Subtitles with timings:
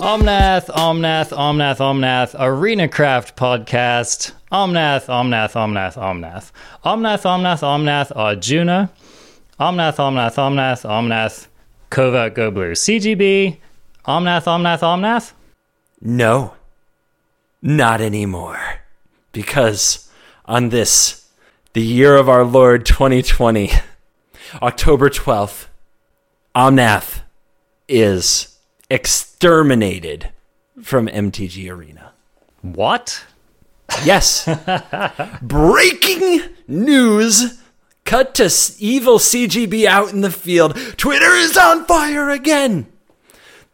[0.00, 4.32] Omnath, Omnath, Omnath, Omnath, ArenaCraft podcast.
[4.50, 6.50] Omnath, Omnath, Omnath, Omnath.
[6.84, 8.90] Omnath, Omnath, Omnath, Arjuna.
[9.60, 11.46] Omnath, Omnath, Omnath, Omnath,
[11.90, 12.72] Covert Go Blue.
[12.72, 13.58] CGB,
[14.06, 15.32] Omnath, Omnath, Omnath.
[16.00, 16.54] No,
[17.62, 18.80] not anymore.
[19.32, 20.10] Because
[20.44, 21.28] on this,
[21.72, 23.70] the year of our Lord 2020,
[24.62, 25.66] October 12th,
[26.54, 27.20] Omnath
[27.88, 28.58] is
[28.90, 30.32] exterminated
[30.82, 32.12] from MTG Arena.
[32.62, 33.24] What?
[34.04, 34.48] Yes.
[35.42, 37.60] Breaking news.
[38.04, 40.74] Cut to evil CGB out in the field.
[40.96, 42.86] Twitter is on fire again.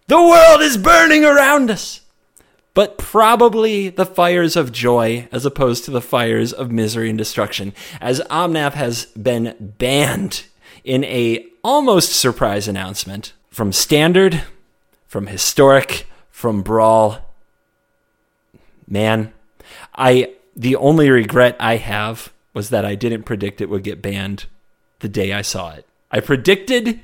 [0.09, 2.03] The world is burning around us.
[2.77, 7.73] But probably the fires of joy as opposed to the fires of misery and destruction,
[8.03, 10.45] as Omnath has been banned
[10.85, 14.43] in a almost surprise announcement from Standard,
[15.09, 17.25] from Historic, from Brawl,
[18.87, 19.33] man,
[19.95, 24.45] I the only regret I have was that I didn't predict it would get banned
[24.99, 25.87] the day I saw it.
[26.11, 27.01] I predicted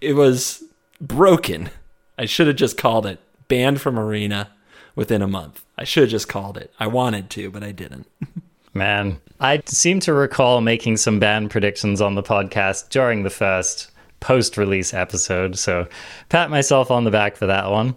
[0.00, 0.64] it was
[1.00, 1.70] broken.
[2.18, 4.50] I should have just called it banned from arena
[4.94, 5.64] within a month.
[5.78, 6.72] I should have just called it.
[6.78, 8.06] I wanted to, but I didn't.
[8.74, 13.90] Man, I seem to recall making some band predictions on the podcast during the first
[14.20, 15.86] post release episode, so
[16.30, 17.96] pat myself on the back for that one.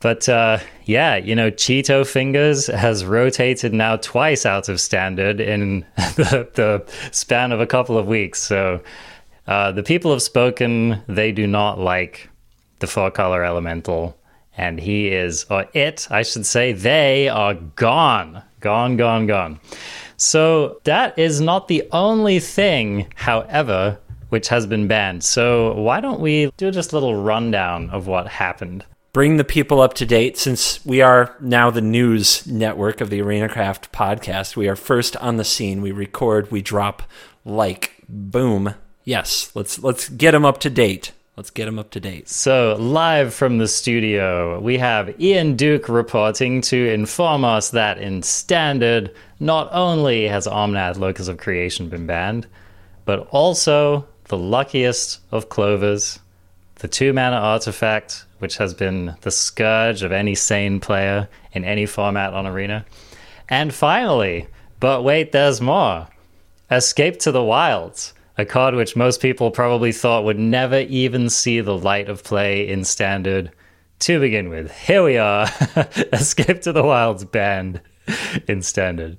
[0.00, 5.86] But uh, yeah, you know, Cheeto Fingers has rotated now twice out of standard in
[5.96, 8.40] the, the span of a couple of weeks.
[8.40, 8.82] So
[9.46, 11.00] uh, the people have spoken.
[11.06, 12.28] They do not like
[12.80, 14.18] the four color elemental.
[14.56, 18.42] And he is, or it, I should say, they are gone.
[18.60, 19.60] Gone, gone, gone.
[20.16, 23.98] So that is not the only thing, however,
[24.28, 25.24] which has been banned.
[25.24, 28.84] So why don't we do just a little rundown of what happened?
[29.12, 33.20] Bring the people up to date since we are now the news network of the
[33.20, 34.56] ArenaCraft podcast.
[34.56, 35.82] We are first on the scene.
[35.82, 37.02] We record, we drop
[37.44, 38.74] like boom.
[39.04, 41.12] Yes, let's let's get them up to date.
[41.34, 42.28] Let's get them up to date.
[42.28, 48.22] So, live from the studio, we have Ian Duke reporting to inform us that in
[48.22, 49.10] Standard,
[49.40, 52.46] not only has Omnath Locus of Creation been banned,
[53.06, 56.18] but also the luckiest of Clovers,
[56.76, 61.86] the two mana artifact, which has been the scourge of any sane player in any
[61.86, 62.84] format on Arena.
[63.48, 64.48] And finally,
[64.80, 66.08] but wait, there's more
[66.70, 71.60] Escape to the Wilds a card which most people probably thought would never even see
[71.60, 73.50] the light of play in standard
[74.00, 74.72] to begin with.
[74.72, 75.48] Here we are,
[76.12, 77.80] Escape to the Wilds banned
[78.48, 79.18] in standard.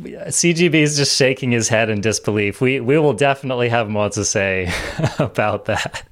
[0.00, 2.60] CGB is just shaking his head in disbelief.
[2.60, 4.72] We we will definitely have more to say
[5.18, 6.02] about that.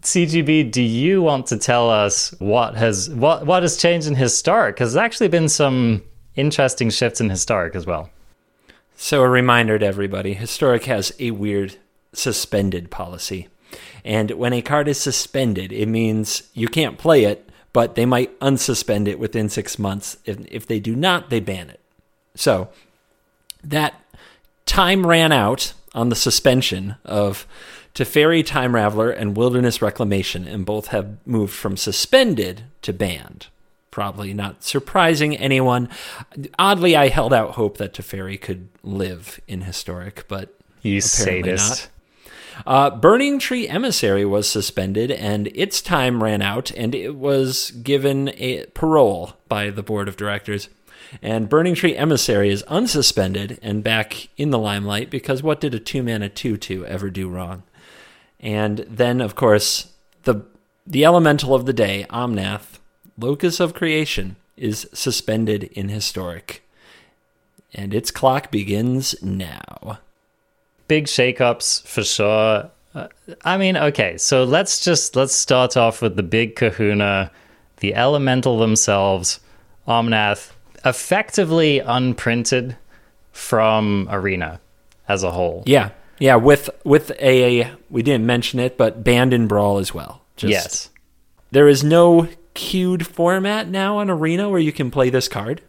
[0.00, 4.76] CGB, do you want to tell us what has what what has changed in historic?
[4.76, 6.02] Because there's actually been some
[6.36, 8.10] interesting shifts in historic as well.
[9.00, 11.76] So, a reminder to everybody Historic has a weird
[12.12, 13.46] suspended policy.
[14.04, 18.38] And when a card is suspended, it means you can't play it, but they might
[18.40, 20.16] unsuspend it within six months.
[20.24, 21.78] If, if they do not, they ban it.
[22.34, 22.70] So,
[23.62, 23.94] that
[24.66, 27.46] time ran out on the suspension of
[27.94, 33.46] Teferi Time Raveler and Wilderness Reclamation, and both have moved from suspended to banned
[33.98, 35.88] probably not surprising anyone.
[36.56, 41.90] Oddly, I held out hope that Teferi could live in historic, but You apparently sadist.
[42.64, 42.64] not.
[42.64, 48.28] Uh, Burning Tree Emissary was suspended, and its time ran out, and it was given
[48.36, 50.68] a parole by the board of directors.
[51.20, 55.80] And Burning Tree Emissary is unsuspended and back in the limelight because what did a
[55.80, 57.64] two mana two two ever do wrong?
[58.38, 59.92] And then, of course,
[60.22, 60.42] the
[60.86, 62.78] the elemental of the day, Omnath,
[63.18, 66.62] locus of creation, is suspended in historic.
[67.74, 69.98] And its clock begins now.
[70.88, 72.70] big shakeups for sure.
[72.94, 73.08] Uh,
[73.44, 77.30] I mean, okay, so let's just let's start off with the big kahuna,
[77.76, 79.38] the elemental themselves,
[79.86, 80.50] Omnath,
[80.84, 82.76] effectively unprinted
[83.30, 84.60] from Arena
[85.06, 85.62] as a whole.
[85.66, 85.90] Yeah.
[86.18, 90.22] Yeah, with with a we didn't mention it, but banned in brawl as well.
[90.36, 90.90] Just, yes.
[91.52, 92.28] There is no
[92.58, 95.62] queued format now on Arena where you can play this card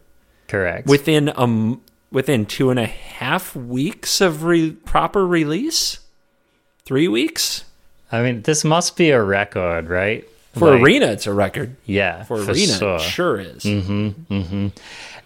[0.48, 0.86] Correct.
[0.88, 6.00] within um within two and a half weeks of re- proper release.
[6.84, 7.64] Three weeks.
[8.10, 10.24] I mean, this must be a record, right?
[10.54, 11.76] For Like- Arena, it's a record.
[11.86, 12.96] Yeah, For, for Arena, sure.
[12.96, 13.64] it sure is.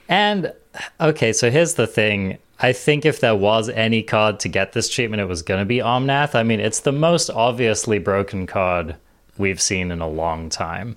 [0.09, 0.53] And
[1.01, 2.37] okay, so here's the thing.
[2.61, 5.65] I think if there was any card to get this treatment, it was going to
[5.65, 6.35] be Omnath.
[6.35, 8.97] I mean, it's the most obviously broken card
[9.39, 10.97] we've seen in a long time.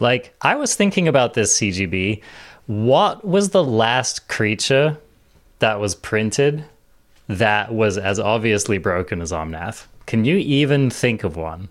[0.00, 2.22] Like, I was thinking about this CGB.
[2.66, 4.98] What was the last creature
[5.58, 6.64] that was printed
[7.28, 9.86] that was as obviously broken as Omnath?
[10.06, 11.68] Can you even think of one?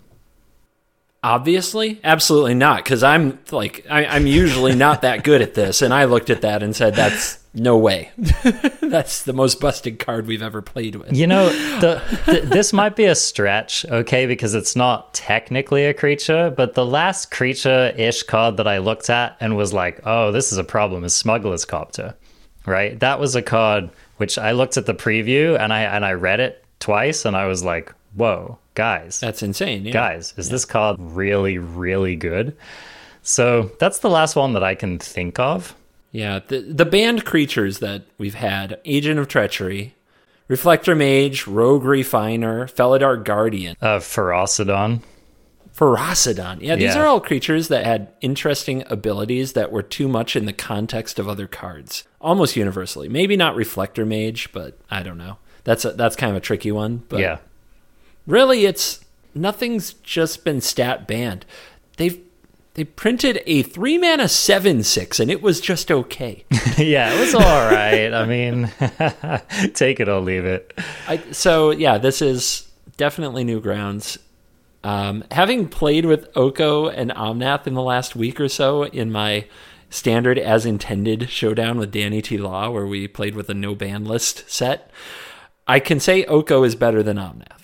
[1.22, 5.92] Obviously, absolutely not, because I'm like I, I'm usually not that good at this, and
[5.92, 8.10] I looked at that and said, "That's no way.
[8.80, 11.48] That's the most busted card we've ever played with." You know,
[11.80, 16.74] the, th this might be a stretch, okay, because it's not technically a creature, but
[16.74, 20.58] the last creature ish card that I looked at and was like, oh, this is
[20.58, 22.14] a problem is Smuggler's Copter,
[22.66, 22.98] right?
[23.00, 26.40] That was a card which I looked at the preview and I and I read
[26.40, 29.84] it twice and I was like, whoa, guys, That's insane.
[29.84, 29.92] Yeah.
[29.92, 32.56] guys, is this card really, really good?
[33.22, 35.74] So that's the last one that I can think of.
[36.12, 39.94] Yeah, the the banned creatures that we've had: Agent of Treachery,
[40.48, 45.02] Reflector Mage, Rogue Refiner, Felidar Guardian, Uh, Ferocidon.
[45.76, 46.58] Ferocidon.
[46.60, 47.02] Yeah, these Yeah.
[47.02, 51.28] are all creatures that had interesting abilities that were too much in the context of
[51.28, 52.04] other cards.
[52.20, 53.08] Almost universally.
[53.08, 55.38] Maybe not Reflector Mage, but I don't know.
[55.64, 57.04] That's a, that's kind of a tricky one.
[57.08, 57.38] But yeah.
[58.26, 59.00] really, it's
[59.34, 61.46] nothing's just been stat banned.
[61.96, 62.20] They've
[62.74, 66.44] they printed a three mana seven six, and it was just okay.
[66.78, 68.12] yeah, it was all right.
[68.12, 68.70] I mean,
[69.74, 70.78] take it or leave it.
[71.08, 74.18] I, so yeah, this is definitely new grounds.
[74.82, 79.46] Um, having played with Oko and Omnath in the last week or so in my
[79.90, 82.38] standard as intended showdown with Danny T.
[82.38, 84.90] Law, where we played with a no ban list set,
[85.66, 87.60] I can say Oko is better than Omnath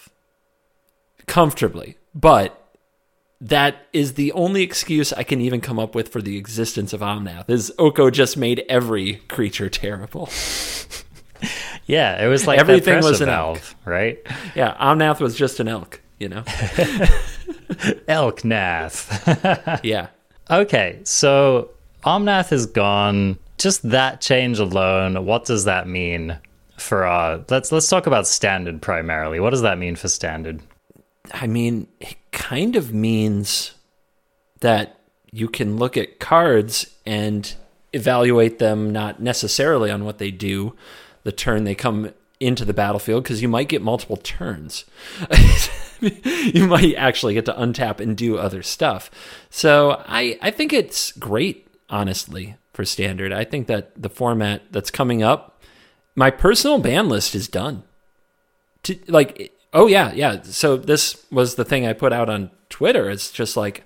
[1.26, 2.65] comfortably, but
[3.40, 7.00] that is the only excuse I can even come up with for the existence of
[7.00, 7.48] Omnath.
[7.50, 10.30] Is Oko just made every creature terrible?
[11.86, 14.18] Yeah, it was like Everything was an valve, right?
[14.54, 16.42] Yeah, Omnath was just an elk, you know.
[18.08, 19.80] Elk Nath.
[19.84, 20.08] Yeah.
[20.50, 21.70] okay, so
[22.04, 23.38] Omnath is gone.
[23.58, 26.36] Just that change alone, what does that mean
[26.76, 27.44] for our?
[27.48, 29.40] Let's let's talk about standard primarily.
[29.40, 30.60] What does that mean for standard?
[31.32, 33.75] I mean, it kind of means
[34.61, 35.00] that
[35.31, 37.55] you can look at cards and
[37.93, 40.75] evaluate them not necessarily on what they do
[41.25, 44.84] the turn they come into the battlefield because you might get multiple turns.
[46.00, 49.11] you might actually get to untap and do other stuff.
[49.50, 53.32] So I, I think it's great, honestly, for standard.
[53.32, 55.61] I think that the format that's coming up,
[56.14, 57.82] my personal ban list is done
[58.84, 63.08] to like oh yeah yeah so this was the thing i put out on twitter
[63.08, 63.84] it's just like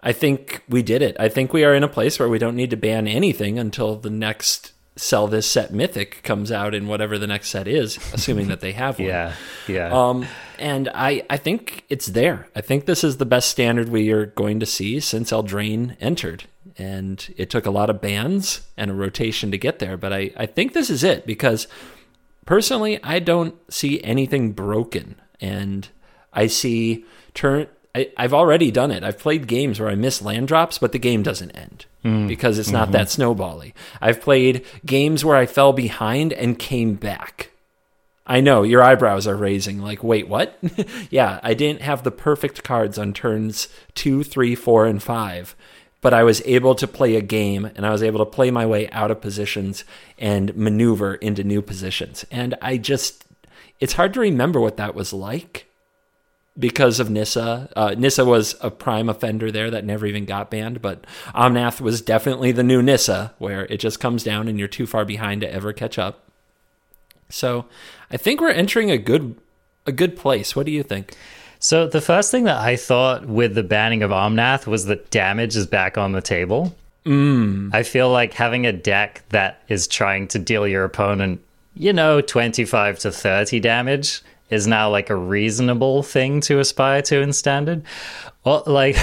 [0.00, 2.56] i think we did it i think we are in a place where we don't
[2.56, 7.18] need to ban anything until the next sell this set mythic comes out in whatever
[7.18, 9.32] the next set is assuming that they have one Yeah,
[9.68, 9.90] yeah.
[9.92, 10.26] um,
[10.58, 12.48] and I, I think it's there.
[12.56, 16.44] I think this is the best standard we are going to see since Eldraine entered.
[16.78, 19.96] And it took a lot of bans and a rotation to get there.
[19.96, 21.68] But I, I think this is it because
[22.44, 25.16] personally, I don't see anything broken.
[25.40, 25.88] And
[26.32, 27.04] I see
[27.34, 27.68] turn.
[27.94, 29.02] I, I've already done it.
[29.02, 32.28] I've played games where I miss land drops, but the game doesn't end mm.
[32.28, 32.92] because it's not mm-hmm.
[32.92, 33.72] that snowbally.
[34.00, 37.50] I've played games where I fell behind and came back.
[38.26, 39.80] I know your eyebrows are raising.
[39.80, 40.58] Like, wait, what?
[41.10, 45.54] yeah, I didn't have the perfect cards on turns two, three, four, and five,
[46.00, 48.66] but I was able to play a game and I was able to play my
[48.66, 49.84] way out of positions
[50.18, 52.24] and maneuver into new positions.
[52.30, 53.24] And I just,
[53.80, 55.66] it's hard to remember what that was like
[56.58, 57.68] because of Nissa.
[57.76, 61.04] Uh, Nissa was a prime offender there that never even got banned, but
[61.34, 65.04] Omnath was definitely the new Nissa, where it just comes down and you're too far
[65.04, 66.22] behind to ever catch up.
[67.28, 67.66] So
[68.10, 69.36] I think we're entering a good
[69.86, 70.56] a good place.
[70.56, 71.14] What do you think?
[71.58, 75.56] So the first thing that I thought with the banning of Omnath was that damage
[75.56, 76.76] is back on the table.
[77.04, 77.70] Mm.
[77.72, 81.40] I feel like having a deck that is trying to deal your opponent,
[81.76, 87.20] you know, 25 to 30 damage is now like a reasonable thing to aspire to
[87.20, 87.82] in standard.
[88.44, 88.96] Well, like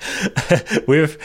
[0.86, 1.16] we've,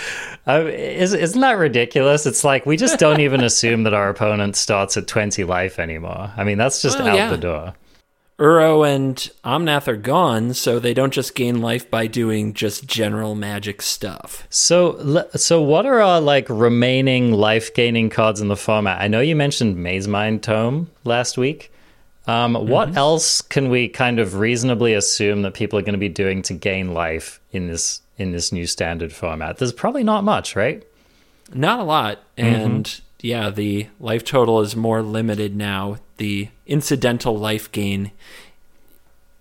[0.47, 2.25] uh, is, isn't that ridiculous?
[2.25, 6.31] It's like we just don't even assume that our opponent starts at 20 life anymore.
[6.37, 7.29] I mean, that's just Well, out yeah.
[7.29, 7.73] the door.
[8.39, 13.33] Uro and Omnath are gone, so they don't just gain life by doing just general
[13.33, 14.45] magic stuff.
[14.51, 19.01] So, so what are our like remaining life gaining cards in the format?
[19.01, 21.71] I know you mentioned Mazemind Tome last week.
[22.27, 26.09] Um, What else can we kind of reasonably assume that people are going to be
[26.09, 29.57] doing to gain life in this in this new standard format?
[29.57, 30.83] There's probably not much, right?
[31.53, 32.19] Not a lot.
[32.37, 35.97] And yeah, the life total is more limited now.
[36.17, 38.11] The incidental life gain,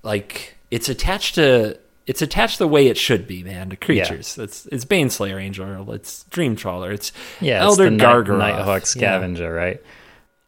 [0.03, 4.39] like it's attached to it's attached the way it should be, man, to creatures.
[4.39, 8.39] It's it's Baneslayer Angel, it's Dream Trawler, it's Yeah, Elder it's the Gargaroth.
[8.39, 8.87] Night, Nighthawk Yeah.
[8.87, 9.83] Scavenger, right?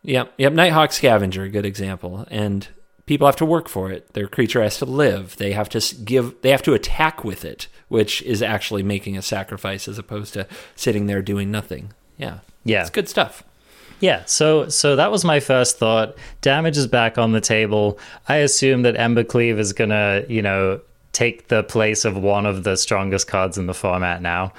[0.03, 0.53] Yep, yep.
[0.53, 2.27] Nighthawk Scavenger, good example.
[2.31, 2.69] And
[3.07, 4.13] people have to work for it.
[4.15, 5.37] Their creature has to live.
[5.37, 6.41] They have to give.
[6.43, 10.47] They have to attack with it, which is actually making a sacrifice as opposed to
[10.77, 11.93] sitting there doing nothing.
[12.19, 12.83] Yeah, Yeah.
[12.83, 13.43] it's good stuff.
[14.01, 16.15] Yeah, so so that was my first thought.
[16.41, 17.99] Damage is back on the table.
[18.29, 20.81] I assume that Embercleave is gonna, you know,
[21.13, 24.53] take the place of one of the strongest cards in the format now.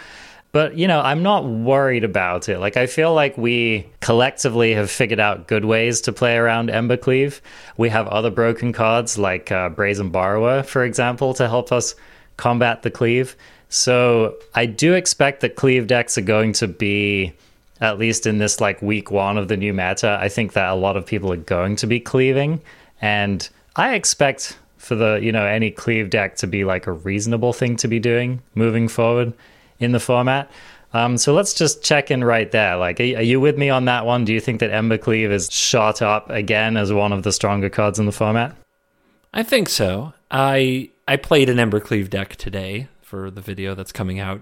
[0.52, 2.60] But you know, I'm not worried about it.
[2.60, 7.40] Like I feel like we collectively have figured out good ways to play around Embercleave.
[7.78, 11.96] We have other broken cards like uh, Brazen Borrower, for example, to help us
[12.36, 13.38] combat the cleave.
[13.70, 17.32] So I do expect that cleave decks are going to be
[17.82, 20.76] at least in this like week one of the new meta, I think that a
[20.76, 22.62] lot of people are going to be cleaving,
[23.02, 27.54] and I expect for the you know any cleave deck to be like a reasonable
[27.54, 29.34] thing to be doing moving forward
[29.80, 30.50] in the format.
[30.94, 32.76] Um, so let's just check in right there.
[32.76, 34.26] Like, are, are you with me on that one?
[34.26, 38.00] Do you think that Embercleave is shot up again as one of the stronger cards
[38.00, 38.56] in the format?
[39.34, 40.14] I think so.
[40.32, 44.42] I I played an Embercleave deck today for the video that's coming out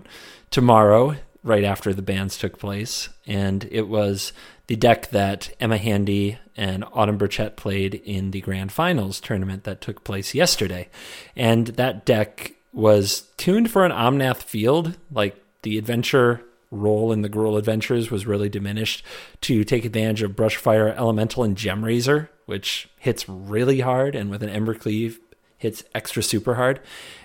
[0.52, 4.34] tomorrow, right after the bans took place, and it was
[4.68, 9.82] the deck that Emma Handy and Autumn Burchett played in the Grand Finals tournament that
[9.82, 10.90] took place yesterday,
[11.36, 17.30] and that deck was tuned for an Omnath field, like the adventure role in the
[17.30, 19.04] Gruul Adventures was really diminished
[19.42, 24.50] to take advantage of Brushfire Elemental and Gemrazor, which hits really hard, and with an
[24.50, 25.18] Embercleave
[25.58, 26.80] hits extra super hard.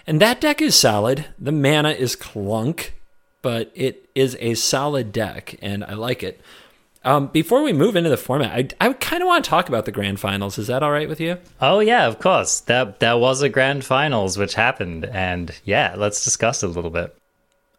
[0.07, 1.27] And that deck is solid.
[1.39, 2.95] The mana is clunk,
[3.43, 6.41] but it is a solid deck, and I like it.
[7.05, 9.87] Um, before we move into the format, I, I kind of want to talk about
[9.87, 10.57] the grand finals.
[10.57, 11.39] Is that all right with you?
[11.61, 12.61] Oh yeah, of course.
[12.61, 16.91] That that was a grand finals which happened, and yeah, let's discuss it a little
[16.91, 17.15] bit.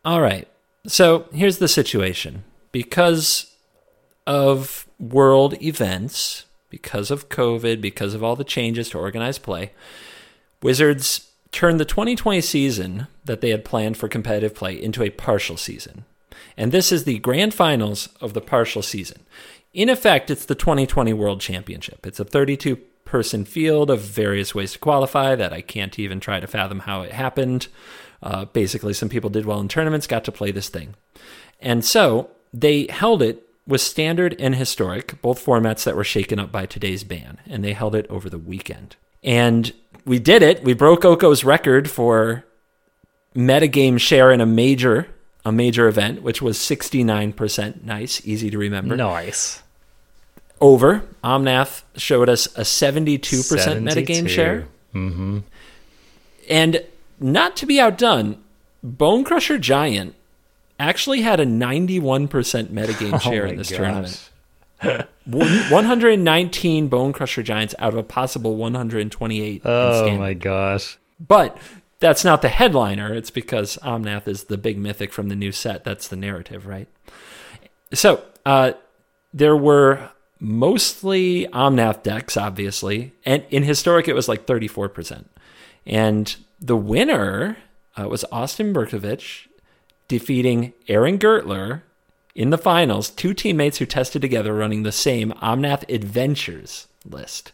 [0.04, 0.48] All right.
[0.86, 2.44] So here's the situation.
[2.74, 3.56] Because
[4.28, 9.72] of world events, because of COVID, because of all the changes to organized play,
[10.62, 15.56] Wizards turned the 2020 season that they had planned for competitive play into a partial
[15.56, 16.04] season.
[16.58, 19.22] And this is the grand finals of the partial season.
[19.74, 22.06] In effect, it's the 2020 World Championship.
[22.06, 26.40] It's a 32 person field of various ways to qualify that I can't even try
[26.40, 27.68] to fathom how it happened.
[28.22, 30.96] Uh, basically, some people did well in tournaments, got to play this thing.
[31.60, 36.52] And so they held it with standard and historic, both formats that were shaken up
[36.52, 38.96] by today's ban, and they held it over the weekend.
[39.24, 39.74] And
[40.06, 40.64] we did it.
[40.64, 42.44] We broke Oko's record for
[43.36, 45.08] metagame share in a major
[45.46, 47.84] a major event, which was 69%.
[47.84, 48.96] Nice, easy to remember.
[48.96, 49.62] Nice.
[50.62, 51.04] Over.
[51.24, 54.68] Omnath showed us a 72% metagame share.
[54.94, 55.40] Mm-hmm.
[56.50, 56.86] And
[57.20, 58.42] not to be outdone,
[58.86, 60.16] Bonecrusher Giant
[60.80, 62.30] actually had a 91%
[62.68, 64.30] metagame share Oh in this tournament.
[65.26, 69.62] One- 119 Bonecrusher Giants out of a possible 128.
[69.66, 70.98] Oh my gosh.
[71.26, 71.58] But
[72.00, 73.14] that's not the headliner.
[73.14, 75.84] It's because Omnath is the big mythic from the new set.
[75.86, 76.88] That's the narrative, right?
[77.94, 78.74] So uh,
[79.34, 80.10] there were
[80.40, 85.26] mostly Omnath decks, obviously, and in historic it was like 34%.
[85.86, 87.58] And the winner
[87.98, 89.48] uh, was Austin Bursavich
[90.10, 91.84] defeating Aaron Gertler
[92.36, 97.52] in the finals, two teammates who tested together running the same Omnath Adventures list.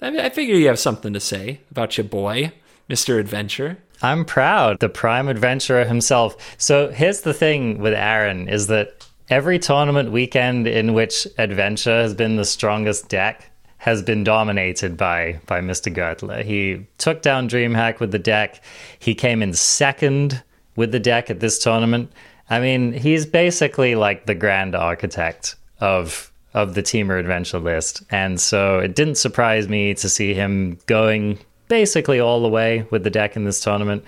[0.00, 2.52] I, I figure you have something to say about your boy,
[2.88, 3.18] Mr.
[3.18, 3.78] Adventure.
[4.02, 4.80] I'm proud.
[4.80, 6.36] The prime adventurer himself.
[6.58, 12.12] So here's the thing with Aaron is that every tournament weekend in which adventure has
[12.12, 15.94] been the strongest deck has been dominated by by Mr.
[15.94, 16.42] Gertler.
[16.42, 18.62] He took down DreamHack with the deck.
[18.98, 20.42] He came in second
[20.76, 22.10] with the deck at this tournament.
[22.50, 28.04] I mean, he's basically like the grand architect of of the Temur Adventure list.
[28.10, 33.02] And so it didn't surprise me to see him going basically all the way with
[33.02, 34.04] the deck in this tournament.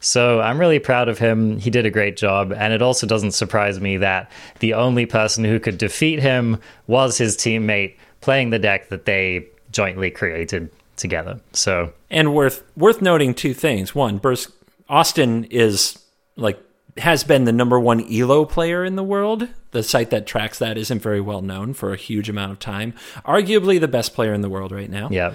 [0.00, 1.58] So I'm really proud of him.
[1.58, 2.52] He did a great job.
[2.52, 4.30] And it also doesn't surprise me that
[4.60, 9.46] the only person who could defeat him was his teammate playing the deck that they
[9.72, 11.40] jointly created together.
[11.52, 13.94] So And worth worth noting two things.
[13.94, 14.52] One, Burs-
[14.88, 15.98] Austin is
[16.36, 16.60] like
[16.98, 19.48] has been the number one Elo player in the world.
[19.70, 22.94] The site that tracks that isn't very well known for a huge amount of time.
[23.24, 25.08] Arguably the best player in the world right now.
[25.10, 25.34] Yeah.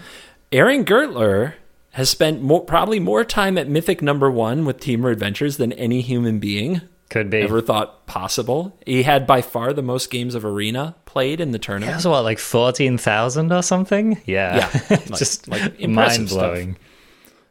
[0.52, 1.54] Aaron Gertler
[1.92, 6.02] has spent more, probably more time at Mythic number one with Temur Adventures than any
[6.02, 7.40] human being Could be.
[7.42, 8.76] ever thought possible.
[8.86, 11.96] He had by far the most games of Arena played in the tournament.
[11.96, 14.20] was what, like 14,000 or something?
[14.26, 14.56] Yeah.
[14.58, 16.78] Yeah, like- Just like mind blowing.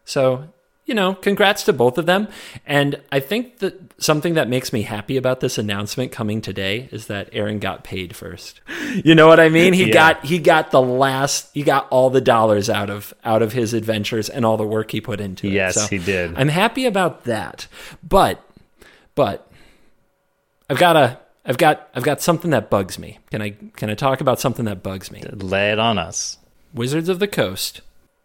[0.04, 0.49] So,
[0.92, 2.28] you know, congrats to both of them.
[2.66, 7.06] And I think that something that makes me happy about this announcement coming today is
[7.06, 8.61] that Aaron got paid first.
[8.92, 9.72] You know what I mean?
[9.72, 9.94] He Yeah.
[9.94, 13.72] got he got the last he got all the dollars out of out of his
[13.72, 15.54] adventures and all the work he put into it.
[15.54, 16.34] Yes, So he did.
[16.37, 17.68] I'm happy about that.
[18.06, 18.44] But
[19.14, 19.50] but
[20.68, 23.18] I've got a I've got I've got something that bugs me.
[23.30, 25.22] Can I can I talk about something that bugs me?
[25.32, 26.37] Lay it on us.
[26.75, 27.80] Wizards of the Coast.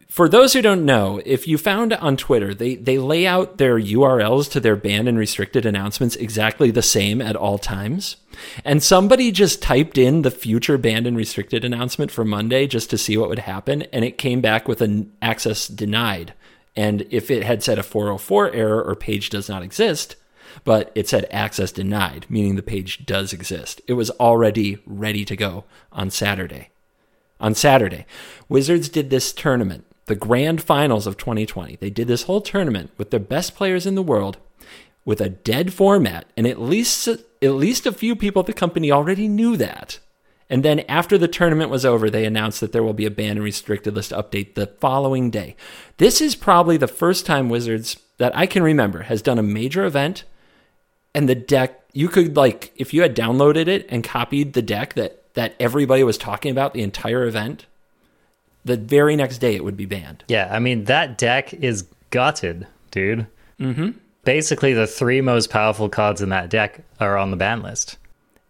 [0.07, 3.77] For those who don't know, if you found on Twitter, they, they lay out their
[3.77, 8.15] URLs to their banned and restricted announcements exactly the same at all times.
[8.63, 12.97] And somebody just typed in the future banned and restricted announcement for Monday just to
[12.97, 16.33] see what would happen, and it came back with an access denied.
[16.73, 20.15] And if it had said a 404 error or page does not exist,
[20.63, 25.35] but it said access denied, meaning the page does exist, it was already ready to
[25.35, 26.69] go on Saturday
[27.39, 28.05] on Saturday.
[28.49, 31.77] Wizards did this tournament, the grand finals of 2020.
[31.77, 34.37] They did this whole tournament with their best players in the world
[35.05, 38.91] with a dead format, and at least at least a few people at the company
[38.91, 39.99] already knew that.
[40.49, 43.31] And then after the tournament was over, they announced that there will be a ban
[43.31, 45.55] and restricted list update the following day.
[45.97, 49.85] This is probably the first time Wizards that I can remember has done a major
[49.85, 50.23] event
[51.13, 54.93] and the deck you could like if you had downloaded it and copied the deck
[54.93, 57.65] that that everybody was talking about the entire event
[58.67, 62.67] the very next day it would be banned Yeah, I mean, that deck is gutted,
[62.91, 63.25] dude.
[63.59, 63.89] Mm-hmm.
[64.23, 67.97] Basically, the three most powerful cards in that deck are on the ban list.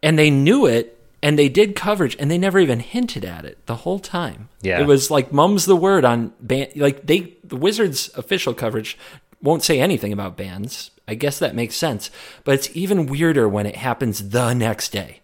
[0.03, 0.93] and they knew it
[1.23, 4.79] and they did coverage and they never even hinted at it the whole time Yeah.
[4.79, 8.97] it was like mum's the word on ban like they the wizards official coverage
[9.41, 12.11] won't say anything about bans i guess that makes sense
[12.43, 15.21] but it's even weirder when it happens the next day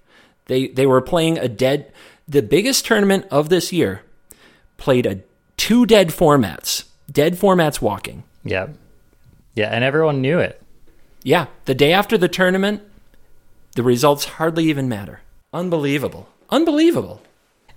[0.47, 1.91] they they were playing a dead
[2.27, 4.01] the biggest tournament of this year
[4.83, 5.19] played a
[5.57, 8.67] two dead formats dead formats walking Yeah.
[9.55, 10.55] Yeah, and everyone knew it.
[11.23, 12.81] yeah the day after the tournament
[13.75, 15.21] the results hardly even matter
[15.53, 17.17] unbelievable unbelievable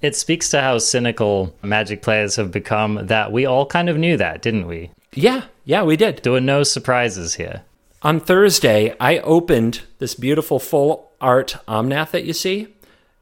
[0.03, 4.17] It speaks to how cynical Magic players have become that we all kind of knew
[4.19, 4.91] that, didn't we?
[5.15, 6.15] Yeah, yeah, we did.
[6.23, 7.63] There were no surprises here.
[8.03, 12.69] On Thursday, I opened this beautiful full art Omnath that you see.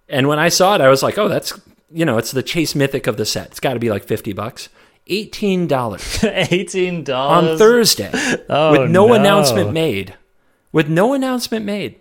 [0.09, 1.51] And when I saw it, I was like, oh, that's,
[1.95, 3.47] you know, it's the Chase Mythic of the set.
[3.49, 4.69] It's got to be like 50 bucks.
[5.09, 8.11] $18 $18 on Thursday
[8.49, 9.13] Oh, with no, no.
[9.15, 10.15] announcement made.
[10.73, 11.97] With no announcement made.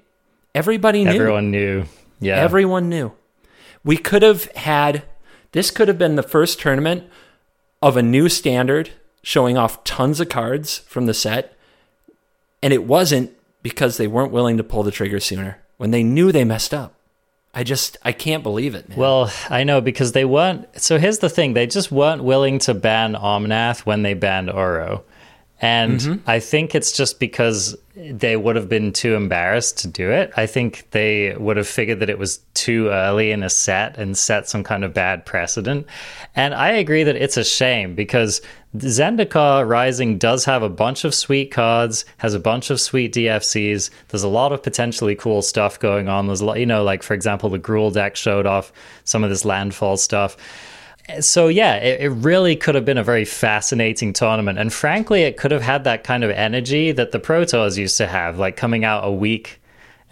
[0.55, 1.11] Everybody knew.
[1.11, 1.83] Everyone knew.
[2.19, 2.37] Yeah.
[2.37, 3.11] Everyone knew.
[3.83, 5.03] We could have had
[5.51, 7.03] this could have been the first tournament
[7.81, 11.55] of a new standard showing off tons of cards from the set.
[12.61, 16.31] And it wasn't because they weren't willing to pull the trigger sooner when they knew
[16.31, 16.95] they messed up.
[17.53, 18.97] I just I can't believe it, man.
[18.97, 20.67] Well, I know because they weren't.
[20.81, 25.03] So here's the thing: they just weren't willing to ban Omnath when they banned Uro,
[25.63, 26.29] and Mm-hmm.
[26.29, 30.33] I think it's just because they would have been too embarrassed to do it.
[30.35, 34.17] I think they would have figured that it was too early in a set and
[34.17, 35.87] set some kind of bad precedent.
[36.35, 38.41] And I agree that it's a shame because
[38.75, 43.89] Zendikar Rising does have a bunch of sweet cards, has a bunch of sweet DFCs.
[44.09, 46.27] There's a lot of potentially cool stuff going on.
[46.27, 48.73] There's a lot, you know, like for example, the Gruul deck showed off
[49.05, 50.35] some of this landfall stuff.
[51.19, 55.37] So yeah, it, it really could have been a very fascinating tournament, and frankly, it
[55.37, 58.55] could have had that kind of energy that the Pro Tours used to have, like
[58.55, 59.61] coming out a week.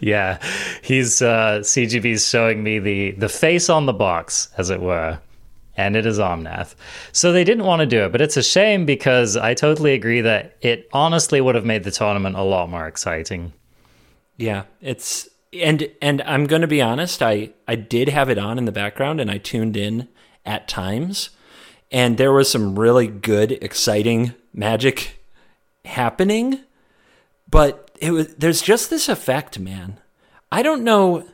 [0.00, 0.38] yeah,
[0.82, 5.20] he's uh, CGB's showing me the the face on the box, as it were
[5.80, 6.74] and it is Omnath.
[7.12, 10.20] So they didn't want to do it, but it's a shame because I totally agree
[10.20, 13.52] that it honestly would have made the tournament a lot more exciting.
[14.36, 18.58] Yeah, it's and and I'm going to be honest, I I did have it on
[18.58, 20.08] in the background and I tuned in
[20.44, 21.30] at times
[21.90, 25.24] and there was some really good exciting magic
[25.84, 26.60] happening,
[27.48, 29.98] but it was there's just this effect, man.
[30.52, 31.26] I don't know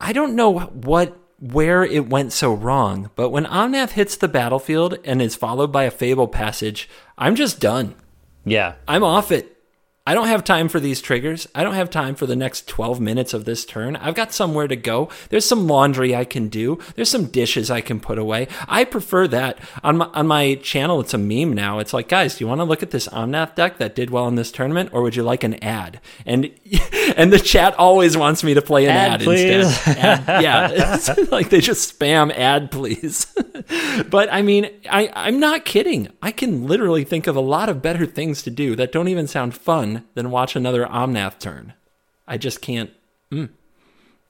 [0.00, 4.98] I don't know what where it went so wrong, but when Omnath hits the battlefield
[5.04, 7.94] and is followed by a Fable passage, I'm just done.
[8.44, 9.55] Yeah, I'm off it.
[10.06, 11.48] I don't have time for these triggers.
[11.52, 13.96] I don't have time for the next 12 minutes of this turn.
[13.96, 15.08] I've got somewhere to go.
[15.30, 16.78] There's some laundry I can do.
[16.94, 18.46] There's some dishes I can put away.
[18.68, 19.58] I prefer that.
[19.82, 21.80] On my, on my channel, it's a meme now.
[21.80, 24.28] It's like, guys, do you want to look at this Omnath deck that did well
[24.28, 26.00] in this tournament, or would you like an ad?
[26.24, 26.52] And
[27.16, 29.66] and the chat always wants me to play an ad, ad please.
[29.66, 29.98] instead.
[29.98, 33.26] Ad, yeah, it's like they just spam ad, please.
[34.08, 36.08] but I mean, I, I'm not kidding.
[36.22, 39.26] I can literally think of a lot of better things to do that don't even
[39.26, 41.74] sound fun than watch another Omnath turn.
[42.26, 42.90] I just can't.
[43.30, 43.50] Mm.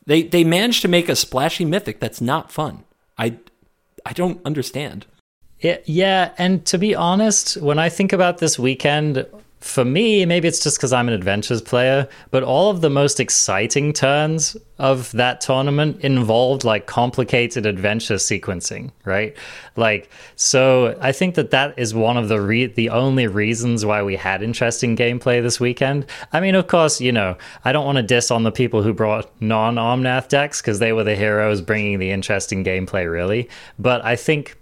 [0.07, 2.85] They they managed to make a splashy mythic that's not fun.
[3.19, 3.39] I
[4.05, 5.07] I don't understand.
[5.59, 9.27] Yeah, and to be honest, when I think about this weekend,
[9.67, 13.19] for me, maybe it's just because I'm an adventures player, but all of the most
[13.19, 19.37] exciting turns of that tournament involved like complicated adventure sequencing, right?
[19.75, 24.03] Like, so I think that that is one of the re- the only reasons why
[24.03, 26.07] we had interesting gameplay this weekend.
[26.33, 28.93] I mean, of course, you know, I don't want to diss on the people who
[28.93, 33.49] brought non-Omnath decks because they were the heroes bringing the interesting gameplay, really.
[33.79, 34.57] But I think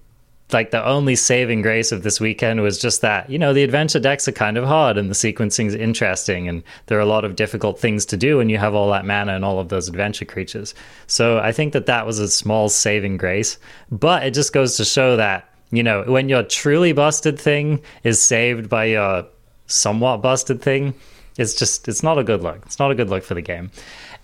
[0.55, 4.01] like the only saving grace of this weekend was just that you know the adventure
[4.01, 7.25] decks are kind of hard and the sequencing is interesting and there are a lot
[7.25, 9.89] of difficult things to do when you have all that mana and all of those
[9.89, 10.75] adventure creatures.
[11.07, 13.59] So i think that that was a small saving grace
[13.91, 18.23] but it just goes to show that you know when your truly busted thing is
[18.23, 19.27] saved by your
[19.67, 20.95] somewhat busted thing
[21.37, 22.61] it's just it's not a good look.
[22.65, 23.71] It's not a good look for the game.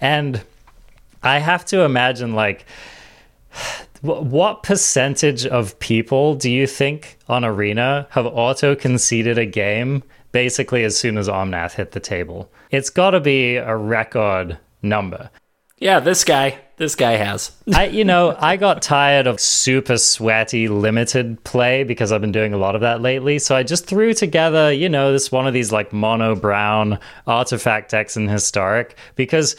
[0.00, 0.42] And
[1.22, 2.64] i have to imagine like
[4.02, 10.84] what percentage of people do you think on Arena have auto conceded a game basically
[10.84, 12.50] as soon as Omnath hit the table?
[12.70, 15.30] It's got to be a record number.
[15.80, 16.58] Yeah, this guy.
[16.76, 17.52] This guy has.
[17.74, 22.52] I, you know, I got tired of super sweaty limited play because I've been doing
[22.52, 23.38] a lot of that lately.
[23.38, 27.90] So I just threw together, you know, this one of these like mono brown artifact
[27.90, 29.56] decks in historic because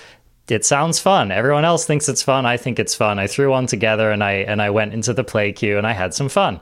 [0.52, 1.32] it sounds fun.
[1.32, 2.46] Everyone else thinks it's fun.
[2.46, 3.20] I think it's fun.
[3.20, 5.94] I threw one together and I and I went into the play queue and I
[5.94, 6.60] had some fun.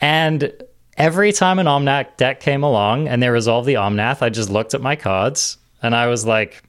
[0.00, 0.52] And
[0.98, 4.74] every time an Omnath deck came along and they resolved the Omnath, I just looked
[4.74, 6.62] at my cards and I was like,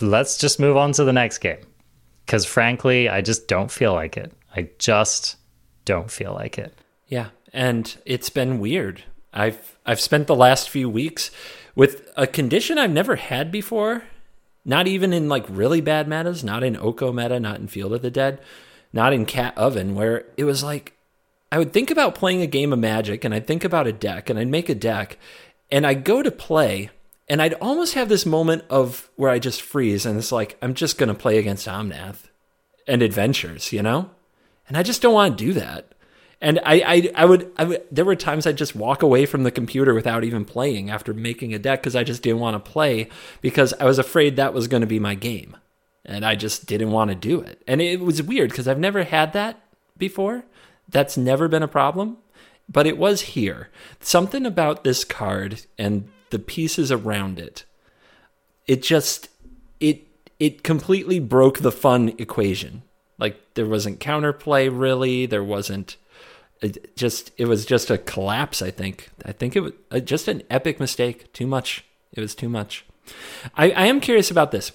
[0.00, 1.58] let's just move on to the next game.
[2.24, 4.32] Because frankly, I just don't feel like it.
[4.54, 5.36] I just
[5.84, 6.72] don't feel like it.
[7.08, 9.02] Yeah, and it's been weird.
[9.32, 11.32] I've I've spent the last few weeks
[11.74, 14.04] with a condition I've never had before
[14.64, 18.02] not even in like really bad metas, not in Oko meta, not in Field of
[18.02, 18.40] the Dead,
[18.92, 20.96] not in Cat Oven, where it was like
[21.50, 24.30] I would think about playing a game of Magic and I'd think about a deck
[24.30, 25.18] and I'd make a deck
[25.70, 26.90] and I'd go to play
[27.28, 30.74] and I'd almost have this moment of where I just freeze and it's like I'm
[30.74, 32.30] just gonna play against Omnath
[32.86, 34.10] and adventures, you know?
[34.68, 35.92] And I just don't want to do that.
[36.42, 39.44] And I, I, I would, I would, there were times I'd just walk away from
[39.44, 42.70] the computer without even playing after making a deck because I just didn't want to
[42.70, 43.08] play
[43.40, 45.56] because I was afraid that was going to be my game.
[46.04, 47.62] And I just didn't want to do it.
[47.68, 49.62] And it was weird because I've never had that
[49.96, 50.42] before.
[50.88, 52.18] That's never been a problem.
[52.68, 53.68] But it was here.
[54.00, 57.64] Something about this card and the pieces around it,
[58.66, 59.28] it just,
[59.78, 60.08] it,
[60.40, 62.82] it completely broke the fun equation.
[63.16, 65.26] Like there wasn't counterplay really.
[65.26, 65.98] There wasn't
[66.62, 68.62] it just it was just a collapse.
[68.62, 69.10] I think.
[69.24, 71.32] I think it was uh, just an epic mistake.
[71.32, 71.84] Too much.
[72.12, 72.84] It was too much.
[73.56, 74.72] I, I am curious about this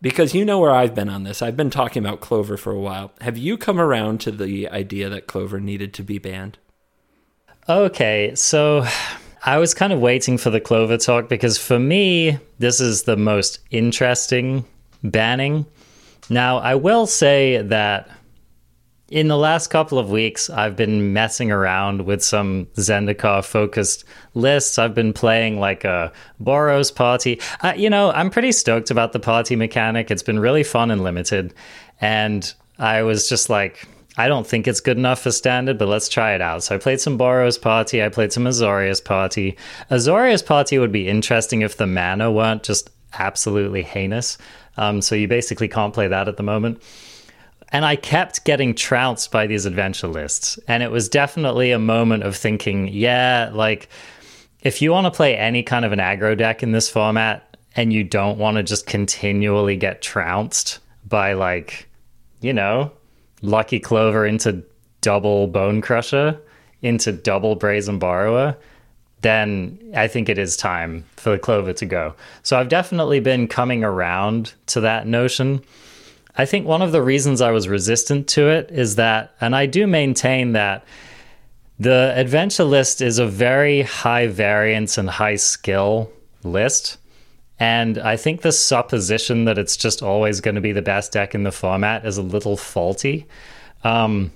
[0.00, 1.42] because you know where I've been on this.
[1.42, 3.12] I've been talking about Clover for a while.
[3.20, 6.58] Have you come around to the idea that Clover needed to be banned?
[7.68, 8.84] Okay, so
[9.44, 13.16] I was kind of waiting for the Clover talk because for me, this is the
[13.16, 14.64] most interesting
[15.04, 15.66] banning.
[16.28, 18.08] Now, I will say that
[19.12, 24.78] in the last couple of weeks, I've been messing around with some Zendikar focused lists.
[24.78, 26.10] I've been playing like a
[26.42, 27.38] Boros party.
[27.60, 30.10] Uh, you know, I'm pretty stoked about the party mechanic.
[30.10, 31.52] It's been really fun and limited.
[32.00, 36.08] And I was just like, I don't think it's good enough for standard, but let's
[36.08, 36.62] try it out.
[36.62, 39.58] So I played some Boros Party, I played some Azorius Party.
[39.90, 44.38] Azorius Party would be interesting if the mana weren't just absolutely heinous.
[44.78, 46.82] Um, so you basically can't play that at the moment.
[47.72, 50.58] And I kept getting trounced by these adventure lists.
[50.68, 53.88] And it was definitely a moment of thinking, yeah, like
[54.60, 57.92] if you want to play any kind of an aggro deck in this format and
[57.92, 61.88] you don't want to just continually get trounced by like,
[62.40, 62.92] you know,
[63.40, 64.62] Lucky Clover into
[65.00, 66.38] double Bonecrusher,
[66.82, 68.56] into double Brazen Borrower,
[69.22, 72.14] then I think it is time for the Clover to go.
[72.42, 75.62] So I've definitely been coming around to that notion.
[76.36, 79.66] I think one of the reasons I was resistant to it is that, and I
[79.66, 80.84] do maintain that
[81.78, 86.10] the adventure list is a very high variance and high skill
[86.42, 86.98] list.
[87.58, 91.34] And I think the supposition that it's just always going to be the best deck
[91.34, 93.26] in the format is a little faulty.
[93.84, 94.32] Um,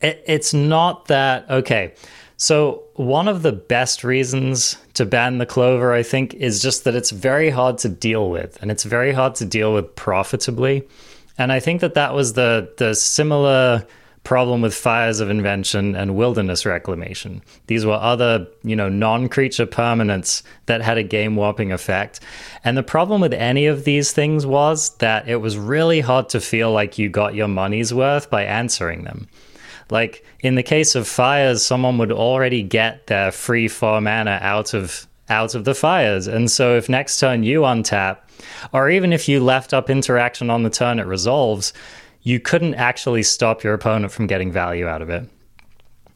[0.00, 1.94] it, it's not that, okay.
[2.40, 6.94] So, one of the best reasons to ban the clover, I think, is just that
[6.94, 10.88] it's very hard to deal with, and it's very hard to deal with profitably.
[11.36, 13.86] And I think that that was the the similar
[14.24, 17.42] problem with fires of invention and wilderness reclamation.
[17.66, 22.20] These were other, you know, non-creature permanents that had a game warping effect.
[22.64, 26.40] And the problem with any of these things was that it was really hard to
[26.40, 29.28] feel like you got your money's worth by answering them.
[29.90, 34.74] Like in the case of fires, someone would already get their free four mana out
[34.74, 36.26] of out of the fires.
[36.26, 38.18] And so if next turn you untap,
[38.72, 41.72] or even if you left up interaction on the turn it resolves,
[42.22, 45.28] you couldn't actually stop your opponent from getting value out of it.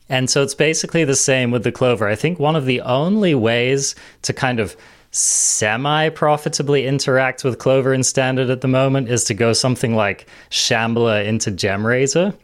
[0.08, 2.06] And so it's basically the same with the clover.
[2.06, 4.76] I think one of the only ways to kind of
[5.12, 10.26] semi profitably interact with clover in standard at the moment is to go something like
[10.50, 12.36] Shambler into Gemrazor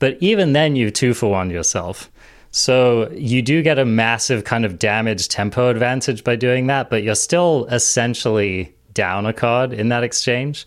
[0.00, 2.10] but even then, you two for one yourself.
[2.50, 7.04] So you do get a massive kind of damage tempo advantage by doing that, but
[7.04, 10.66] you're still essentially down a card in that exchange.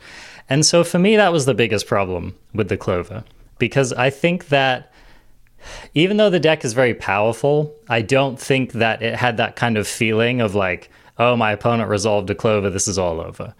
[0.50, 3.26] And so for me, that was the biggest problem with the Clover,
[3.58, 4.94] because I think that
[5.94, 9.78] even though the deck is very powerful, I don't think that it had that kind
[9.78, 13.54] of feeling of like, oh, my opponent resolved a Clover, this is all over.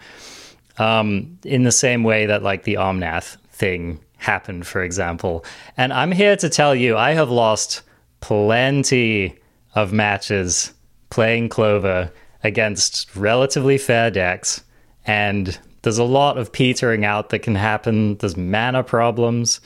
[0.78, 5.44] Um, in the same way that like the Omnath thing happened, for example.
[5.76, 7.82] And I'm here to tell you, I have lost
[8.20, 9.38] plenty
[9.74, 10.72] of matches
[11.10, 12.10] playing Clover
[12.42, 14.64] against relatively fair decks.
[15.06, 18.16] And there's a lot of petering out that can happen.
[18.16, 19.60] There's mana problems.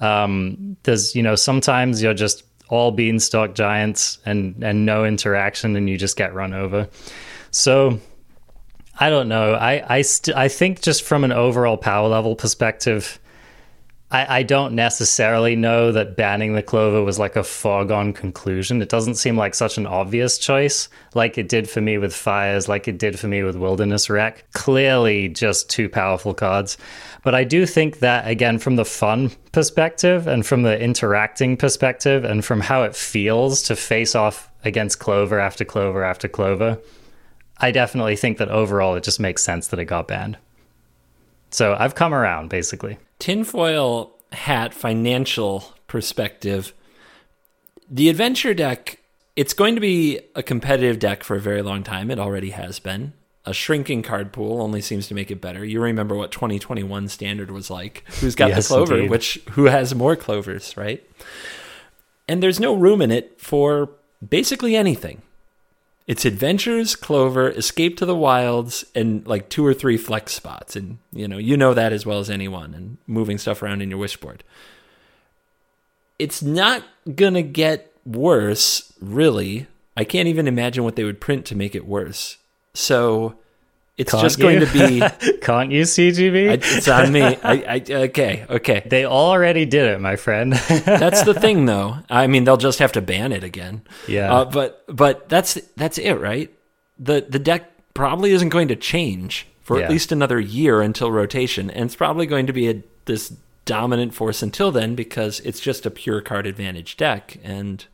[0.00, 5.88] Um, there's, you know, sometimes you're just all beanstalk giants and, and no interaction and
[5.88, 6.88] you just get run over.
[7.50, 8.00] So
[8.98, 9.54] I don't know.
[9.54, 13.18] I I, st- I think just from an overall power level perspective,
[14.12, 18.82] I, I don't necessarily know that banning the clover was like a foregone conclusion.
[18.82, 22.68] It doesn't seem like such an obvious choice, like it did for me with fires,
[22.68, 24.44] like it did for me with wilderness wreck.
[24.52, 26.76] Clearly, just two powerful cards.
[27.22, 32.24] But I do think that, again, from the fun perspective and from the interacting perspective
[32.24, 36.78] and from how it feels to face off against clover after clover after clover,
[37.58, 40.38] I definitely think that overall it just makes sense that it got banned.
[41.50, 46.72] So I've come around, basically tinfoil hat financial perspective,
[47.88, 48.98] the adventure deck,
[49.36, 52.10] it's going to be a competitive deck for a very long time.
[52.10, 53.12] It already has been.
[53.46, 55.64] A shrinking card pool only seems to make it better.
[55.64, 58.04] You remember what 2021 standard was like.
[58.20, 59.10] Who's got yes, the clover, indeed.
[59.10, 61.02] which who has more clovers, right?
[62.28, 63.90] And there's no room in it for
[64.26, 65.22] basically anything.
[66.10, 70.74] It's adventures, clover, escape to the wilds, and like two or three flex spots.
[70.74, 73.90] And you know, you know that as well as anyone, and moving stuff around in
[73.90, 74.40] your wishboard.
[76.18, 76.82] It's not
[77.14, 79.68] gonna get worse, really.
[79.96, 82.38] I can't even imagine what they would print to make it worse.
[82.74, 83.36] So
[84.00, 84.44] it's Can't just you?
[84.44, 85.38] going to be.
[85.42, 86.48] Can't you, CGB?
[86.48, 87.20] I, it's on me.
[87.20, 88.82] I, I, okay, okay.
[88.86, 90.54] They already did it, my friend.
[90.86, 91.98] that's the thing, though.
[92.08, 93.82] I mean, they'll just have to ban it again.
[94.08, 94.32] Yeah.
[94.32, 96.50] Uh, but but that's that's it, right?
[96.98, 99.84] The the deck probably isn't going to change for yeah.
[99.84, 103.34] at least another year until rotation, and it's probably going to be a, this
[103.66, 107.84] dominant force until then because it's just a pure card advantage deck, and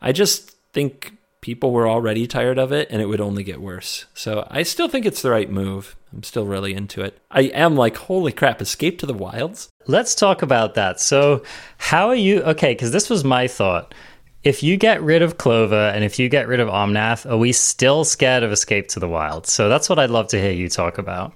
[0.00, 4.06] I just think people were already tired of it and it would only get worse.
[4.14, 5.94] So I still think it's the right move.
[6.10, 7.20] I'm still really into it.
[7.30, 9.68] I am like, holy crap, escape to the wilds?
[9.86, 11.00] Let's talk about that.
[11.00, 11.42] So,
[11.76, 12.40] how are you?
[12.44, 13.94] Okay, because this was my thought.
[14.42, 17.52] If you get rid of Clover and if you get rid of Omnath, are we
[17.52, 19.46] still scared of Escape to the Wild?
[19.46, 21.34] So that's what I'd love to hear you talk about.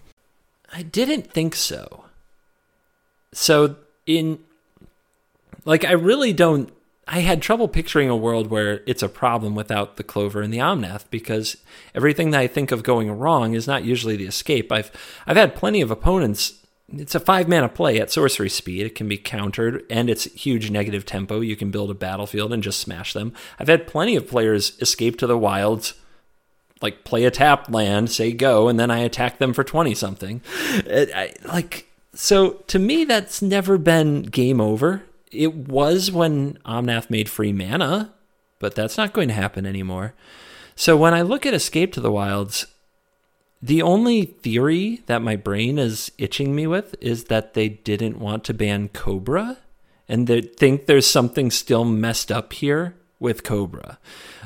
[0.73, 2.05] I didn't think so.
[3.35, 4.39] So in
[5.67, 6.73] like I really don't
[7.11, 10.59] I had trouble picturing a world where it's a problem without the clover and the
[10.59, 11.57] omnath because
[11.95, 14.71] everything that I think of going wrong is not usually the escape.
[14.71, 14.91] I've
[15.27, 16.55] I've had plenty of opponents.
[16.93, 18.85] It's a five mana play at sorcery speed.
[18.85, 21.41] It can be countered, and it's huge negative tempo.
[21.41, 23.33] You can build a battlefield and just smash them.
[23.59, 25.95] I've had plenty of players escape to the wilds,
[26.83, 30.43] like play a tap land, say go, and then I attack them for twenty something.
[30.91, 37.29] Uh, like so, to me, that's never been game over it was when Omnath made
[37.29, 38.15] free mana,
[38.59, 40.15] but that's not going to happen anymore.
[40.75, 42.67] So when I look at Escape to the Wilds,
[43.61, 48.45] the only theory that my brain is itching me with is that they didn't want
[48.45, 49.59] to ban Cobra
[50.09, 53.99] and they think there's something still messed up here with Cobra.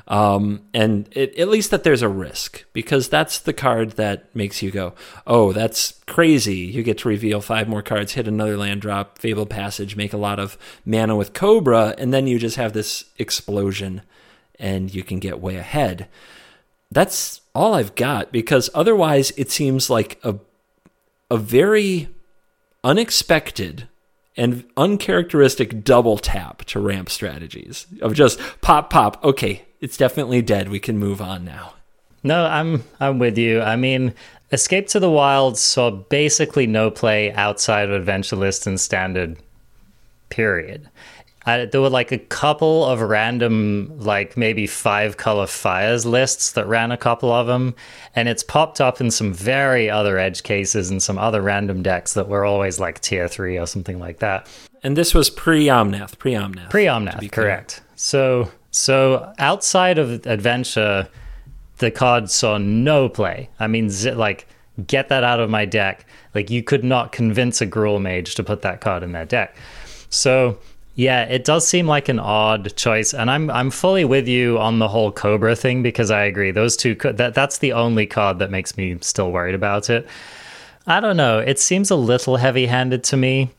[0.09, 4.63] Um, and it, at least that there's a risk because that's the card that makes
[4.63, 4.95] you go,
[5.27, 6.57] oh, that's crazy.
[6.57, 10.19] You get to reveal five more cards, hit another land drop, Fable Passage, make a
[10.19, 14.03] lot of mana with Cobra, and then you just have this explosion
[14.59, 16.09] and you can get way ahead.
[16.91, 20.37] That's all I've got because otherwise it seems like a
[21.31, 22.11] a very
[22.85, 23.89] unexpected
[24.37, 29.23] and uncharacteristic double tap to ramp strategies of just pop pop.
[29.25, 30.69] Okay it's definitely dead.
[30.69, 31.75] We can move on now.
[32.23, 33.61] No i'm i'm with you.
[33.61, 34.15] I mean
[34.53, 39.37] escape to the wild saw basically no play outside of adventure list and standard
[40.29, 40.89] period
[41.45, 46.67] I, there were like a couple of random, like maybe five color fires lists that
[46.67, 47.75] ran a couple of them,
[48.15, 52.15] and it's popped up in some very other edge cases and some other random decks
[52.15, 54.49] that were always like tier three or something like that.
[54.83, 57.83] And this was pre Omnath, pre Omnath, pre Omnath, correct.
[57.97, 61.09] So, so outside of adventure,
[61.79, 63.49] the card saw no play.
[63.59, 64.47] I mean, like
[64.87, 66.07] get that out of my deck.
[66.35, 69.57] Like you could not convince a Gruul Mage to put that card in their deck.
[70.09, 70.59] So
[70.95, 74.79] yeah, it does seem like an odd choice, and I'm I'm fully with you on
[74.79, 76.51] the whole Cobra thing because I agree.
[76.51, 80.07] Those two that that's the only card that makes me still worried about it.
[80.87, 81.39] I don't know.
[81.39, 83.51] It seems a little heavy-handed to me.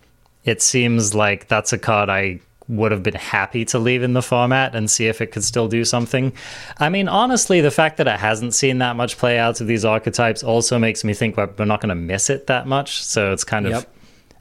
[0.43, 4.21] It seems like that's a card I would have been happy to leave in the
[4.21, 6.33] format and see if it could still do something.
[6.77, 9.85] I mean, honestly, the fact that it hasn't seen that much play out of these
[9.85, 13.03] archetypes also makes me think we're not going to miss it that much.
[13.03, 13.85] So it's kind of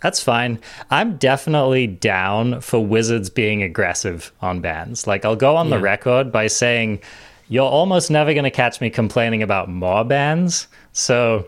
[0.03, 0.61] that's fine.
[0.91, 5.07] I'm definitely down for Wizards being aggressive on bans.
[5.07, 5.77] Like, I'll go on yeah.
[5.77, 7.01] the record by saying
[7.49, 10.67] you're almost never going to catch me complaining about more bans.
[10.93, 11.47] So,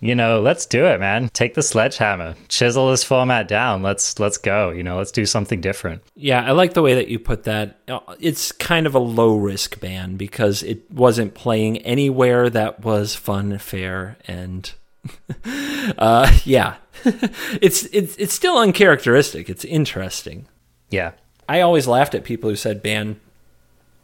[0.00, 1.28] you know, let's do it, man.
[1.32, 3.82] Take the sledgehammer, chisel this format down.
[3.82, 4.70] Let's let's go.
[4.70, 6.02] You know, let's do something different.
[6.16, 7.78] Yeah, I like the way that you put that.
[8.18, 13.58] It's kind of a low risk ban because it wasn't playing anywhere that was fun,
[13.58, 14.72] fair, and
[15.98, 19.48] uh, yeah, it's it's it's still uncharacteristic.
[19.48, 20.46] It's interesting.
[20.90, 21.12] Yeah,
[21.48, 23.20] I always laughed at people who said ban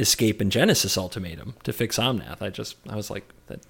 [0.01, 2.40] Escape and Genesis Ultimatum to fix Omnath.
[2.40, 3.61] I just I was like that.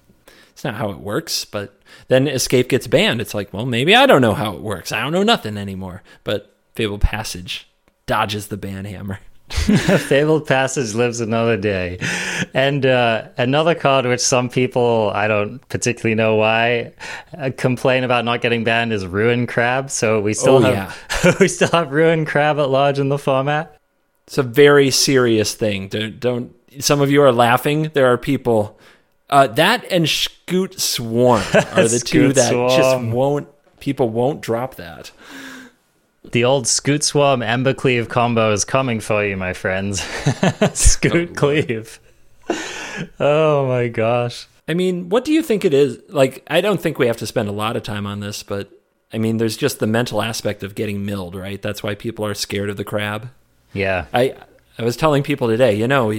[0.51, 1.45] It's not how it works.
[1.45, 3.21] But then Escape gets banned.
[3.21, 4.91] It's like, well, maybe I don't know how it works.
[4.91, 6.03] I don't know nothing anymore.
[6.23, 7.69] But Fabled Passage
[8.05, 9.19] dodges the ban hammer.
[10.07, 11.99] Fabled Passage lives another day.
[12.53, 16.93] And uh, another card which some people, I don't particularly know why,
[17.37, 19.89] uh, complain about not getting banned is Ruin Crab.
[19.89, 21.35] So we still oh, have yeah.
[21.39, 23.75] we still have Ruin Crab at large in the format.
[24.27, 25.87] It's a very serious thing.
[25.87, 27.89] Don't, don't some of you are laughing.
[27.93, 28.79] There are people
[29.29, 32.69] uh, that and Scute Swarm are the two that Swarm.
[32.69, 33.47] just won't
[33.79, 35.11] people won't drop that.
[36.23, 40.01] The old Scute Swarm Embercleave combo is coming for you, my friends.
[40.73, 41.99] Scoot oh, Cleave.
[43.19, 44.47] oh my gosh.
[44.67, 45.99] I mean, what do you think it is?
[46.09, 48.69] Like, I don't think we have to spend a lot of time on this, but
[49.11, 51.61] I mean, there's just the mental aspect of getting milled, right?
[51.61, 53.29] That's why people are scared of the crab.
[53.73, 54.05] Yeah.
[54.13, 54.35] I
[54.77, 56.13] I was telling people today, you know,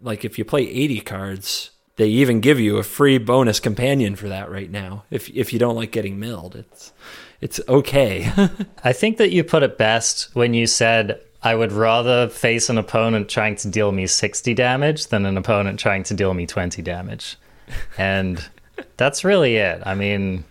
[0.00, 4.28] like if you play 80 cards, they even give you a free bonus companion for
[4.28, 5.04] that right now.
[5.10, 6.92] If if you don't like getting milled, it's
[7.40, 8.30] it's okay.
[8.84, 12.76] I think that you put it best when you said I would rather face an
[12.76, 16.82] opponent trying to deal me 60 damage than an opponent trying to deal me 20
[16.82, 17.38] damage.
[17.96, 18.46] And
[18.96, 19.82] that's really it.
[19.86, 20.44] I mean,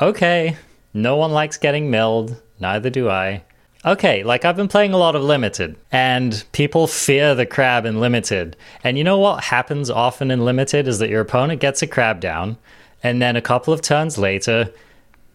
[0.00, 0.56] okay,
[0.94, 3.44] no one likes getting milled, neither do I.
[3.84, 7.98] Okay, like I've been playing a lot of limited, and people fear the crab in
[7.98, 8.56] limited.
[8.84, 12.20] And you know what happens often in limited is that your opponent gets a crab
[12.20, 12.58] down,
[13.02, 14.72] and then a couple of turns later,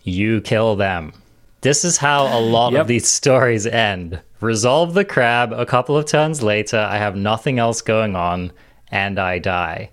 [0.08, 1.13] you kill them.
[1.62, 2.82] This is how a lot yep.
[2.82, 4.22] of these stories end.
[4.39, 8.52] Resolve the crab, a couple of turns later, I have nothing else going on,
[8.89, 9.89] and I die.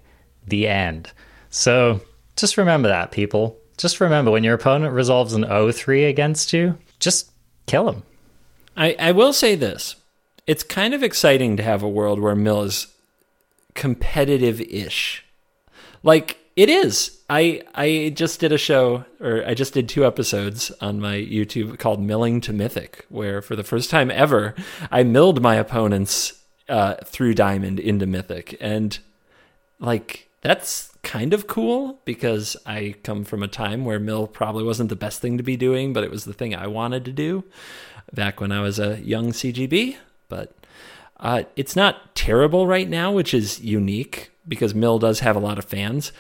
[0.47, 1.11] The end.
[1.51, 2.01] So
[2.37, 3.59] just remember that, people.
[3.77, 7.33] Just remember when your opponent resolves an 0 3 against you, just
[7.67, 8.03] kill him.
[8.77, 9.97] I, I will say this
[10.47, 12.89] it's kind of exciting to have a world where Mill is
[13.75, 15.25] competitive ish.
[16.03, 17.21] Like, it is.
[17.29, 21.79] I I just did a show, or I just did two episodes on my YouTube
[21.79, 24.55] called "Milling to Mythic," where for the first time ever,
[24.91, 28.99] I milled my opponents uh, through Diamond into Mythic, and
[29.81, 34.89] like that's kind of cool because I come from a time where mill probably wasn't
[34.89, 37.45] the best thing to be doing, but it was the thing I wanted to do
[38.13, 39.97] back when I was a young CGB.
[40.29, 40.55] But
[41.21, 45.59] uh, it's not terrible right now, which is unique because Mill does have a lot
[45.59, 46.13] of fans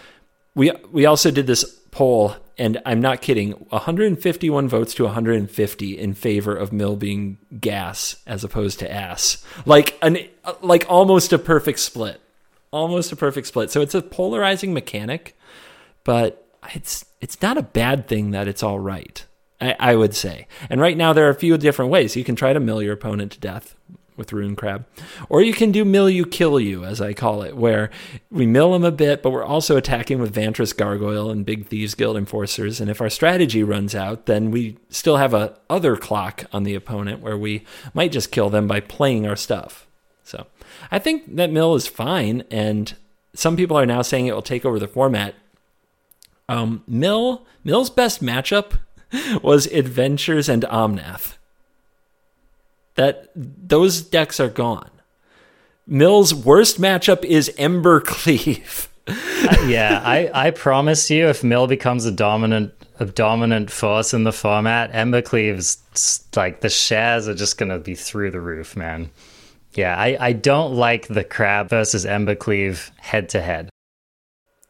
[0.55, 6.15] we we also did this poll, and I'm not kidding, 151 votes to 150 in
[6.15, 9.45] favor of Mill being gas as opposed to ass.
[9.67, 10.19] Like an
[10.63, 12.21] like almost a perfect split.
[12.71, 13.71] Almost a perfect split.
[13.71, 15.37] So it's a polarizing mechanic,
[16.03, 19.25] but it's it's not a bad thing that it's all right.
[19.61, 20.49] I, I would say.
[20.69, 22.17] And right now there are a few different ways.
[22.17, 23.77] You can try to mill your opponent to death
[24.17, 24.87] with Ruin Crab.
[25.29, 27.91] Or you can do mill you kill you, as I call it, where
[28.31, 31.95] we mill them a bit, but we're also attacking with Vantress Gargoyle and Big Thieves
[31.95, 32.81] Guild Enforcers.
[32.81, 36.75] And if our strategy runs out, then we still have a other clock on the
[36.75, 39.87] opponent where we might just kill them by playing our stuff.
[40.23, 40.47] So
[40.91, 42.95] I think that mill is fine, and
[43.35, 45.35] some people are now saying it will take over the format.
[46.49, 48.75] Um, mill Mill's best matchup
[49.43, 51.39] was Adventures and Omnath
[52.95, 54.91] that those decks are gone.
[55.87, 58.89] Mill's worst matchup is Embercleave.
[59.07, 64.23] uh, yeah, I, I promise you, if Mill becomes a dominant a dominant force in
[64.23, 69.11] the format, Embercleave's like the shares are just gonna be through the roof, man.
[69.75, 73.69] Yeah, I, I don't like the crab versus Embercleave head to head.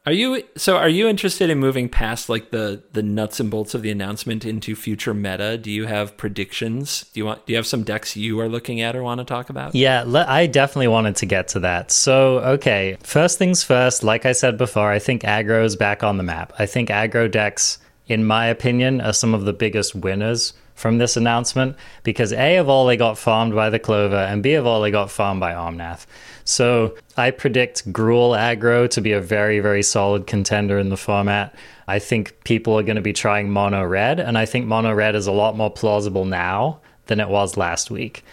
[0.05, 0.77] Are you so?
[0.77, 4.45] Are you interested in moving past like the the nuts and bolts of the announcement
[4.45, 5.57] into future meta?
[5.57, 7.05] Do you have predictions?
[7.13, 7.45] Do you want?
[7.47, 9.73] Do you have some decks you are looking at or want to talk about?
[9.73, 11.89] Yeah, I definitely wanted to get to that.
[11.89, 14.03] So, okay, first things first.
[14.03, 16.53] Like I said before, I think aggro is back on the map.
[16.59, 21.17] I think aggro decks, in my opinion, are some of the biggest winners from this
[21.17, 24.81] announcement because A of all they got farmed by the Clover and B of all
[24.81, 26.05] they got farmed by Omnath.
[26.45, 31.55] So I predict Gruul aggro to be a very, very solid contender in the format.
[31.87, 35.15] I think people are going to be trying mono red, and I think mono red
[35.15, 38.23] is a lot more plausible now than it was last week.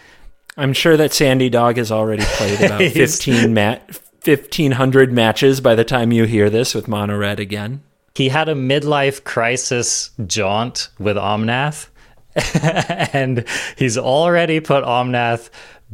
[0.57, 5.85] I'm sure that Sandy Dog has already played about 15 mat 1500 matches by the
[5.85, 7.83] time you hear this with mono red again.
[8.15, 11.89] He had a midlife crisis jaunt with Omnath
[13.13, 13.45] and
[13.77, 15.51] he's already put Omnath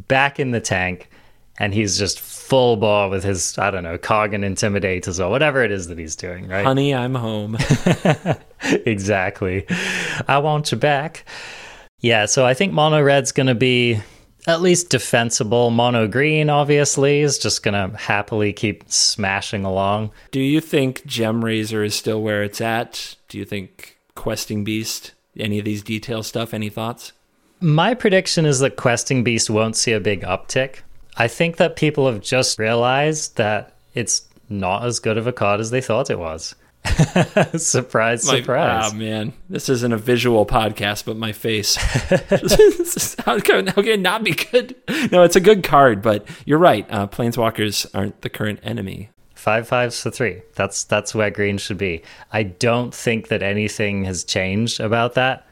[0.07, 1.11] back in the tank,
[1.59, 5.71] and he's just full ball with his I don't know Kargan intimidators or whatever it
[5.71, 6.49] is that he's doing.
[6.49, 7.57] Right, honey, I'm home.
[8.63, 9.67] exactly.
[10.27, 11.25] I want you back.
[12.01, 14.01] Yeah, so I think mono red's going to be
[14.47, 15.71] at least defensible.
[15.71, 20.13] Mono green, obviously, is just going to happily keep smashing along.
[20.31, 23.17] Do you think Gemrazor is still where it's at?
[23.29, 26.55] Do you think Questing Beast any of these detail stuff?
[26.55, 27.13] Any thoughts?
[27.61, 30.81] My prediction is that Questing Beast won't see a big uptick.
[31.19, 35.59] I think that people have just realized that it's not as good of a card
[35.61, 36.55] as they thought it was.
[37.57, 38.93] surprise, my, surprise.
[38.93, 39.33] Oh, man.
[39.51, 41.75] This isn't a visual podcast, but my face.
[43.25, 44.77] how, can, how can it not be good?
[45.11, 46.87] No, it's a good card, but you're right.
[46.89, 49.11] Uh, Planeswalkers aren't the current enemy.
[49.35, 50.43] Five fives to three.
[50.55, 52.03] That's that's where green should be.
[52.33, 55.47] I don't think that anything has changed about that.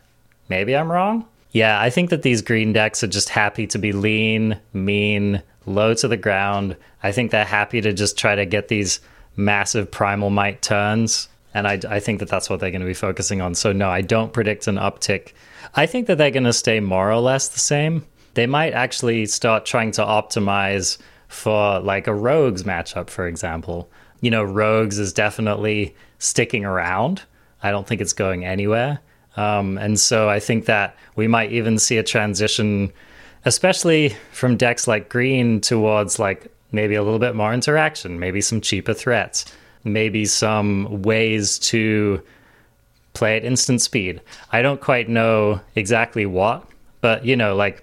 [0.49, 1.25] Maybe I'm wrong.
[1.53, 5.95] Yeah, I think that these green decks are just happy to be lean, mean, low
[5.95, 6.77] to the ground.
[7.03, 9.01] I think they're happy to just try to get these
[9.37, 11.29] massive primal might turns.
[11.53, 13.55] And I, I think that that's what they're going to be focusing on.
[13.55, 15.33] So, no, I don't predict an uptick.
[15.75, 18.07] I think that they're going to stay more or less the same.
[18.35, 20.99] They might actually start trying to optimize
[21.29, 23.91] for like a rogues matchup, for example.
[24.21, 27.23] You know, rogues is definitely sticking around.
[27.63, 29.01] I don't think it's going anywhere.
[29.37, 32.93] Um, and so I think that we might even see a transition,
[33.47, 38.61] especially from decks like green towards like maybe a little bit more interaction, maybe some
[38.61, 39.47] cheaper threats,
[39.85, 42.21] maybe some ways to
[43.15, 44.21] play at instant speed.
[44.53, 46.69] I don't quite know exactly what,
[47.01, 47.83] but you know, like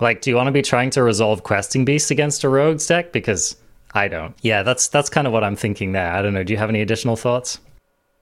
[0.00, 3.12] like, do you want to be trying to resolve questing beasts against a rogues deck?
[3.12, 3.56] Because
[3.94, 4.34] I don't.
[4.42, 6.12] Yeah, that's that's kind of what I'm thinking there.
[6.12, 6.44] I don't know.
[6.44, 7.60] Do you have any additional thoughts?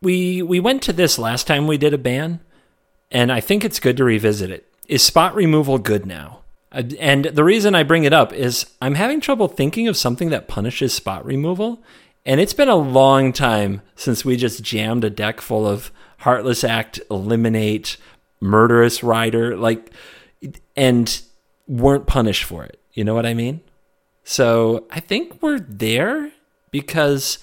[0.02, 2.40] We we went to this last time we did a ban,
[3.10, 4.68] and I think it's good to revisit it.
[4.86, 6.43] Is spot removal good now?
[6.74, 10.30] Uh, and the reason I bring it up is I'm having trouble thinking of something
[10.30, 11.82] that punishes spot removal.
[12.26, 16.64] And it's been a long time since we just jammed a deck full of Heartless
[16.64, 17.96] Act, Eliminate,
[18.40, 19.90] Murderous Rider, like,
[20.74, 21.20] and
[21.68, 22.80] weren't punished for it.
[22.92, 23.60] You know what I mean?
[24.24, 26.32] So I think we're there
[26.70, 27.38] because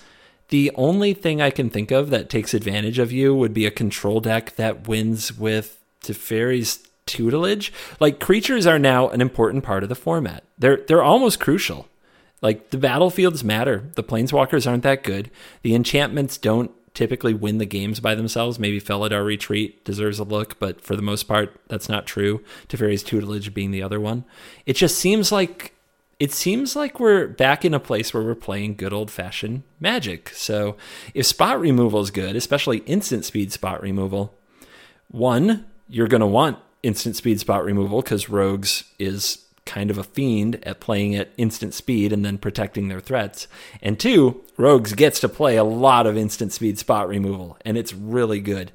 [0.49, 3.71] the only thing I can think of that takes advantage of you would be a
[3.71, 7.71] control deck that wins with Teferi's tutelage.
[7.99, 10.43] Like creatures are now an important part of the format.
[10.57, 11.87] They're they're almost crucial.
[12.41, 13.89] Like the battlefields matter.
[13.95, 15.29] The planeswalkers aren't that good.
[15.61, 18.59] The enchantments don't typically win the games by themselves.
[18.59, 22.43] Maybe Felidar Retreat deserves a look, but for the most part, that's not true.
[22.67, 24.25] Teferi's Tutelage being the other one.
[24.65, 25.73] It just seems like
[26.19, 30.29] it seems like we're back in a place where we're playing good old fashioned magic.
[30.29, 30.77] So
[31.15, 34.35] if spot removal is good, especially instant speed spot removal,
[35.07, 40.61] one, you're to want instant speed spot removal because Rogues is kind of a fiend
[40.65, 43.47] at playing at instant speed and then protecting their threats.
[43.81, 47.93] And two, Rogues gets to play a lot of instant speed spot removal, and it's
[47.93, 48.71] really good.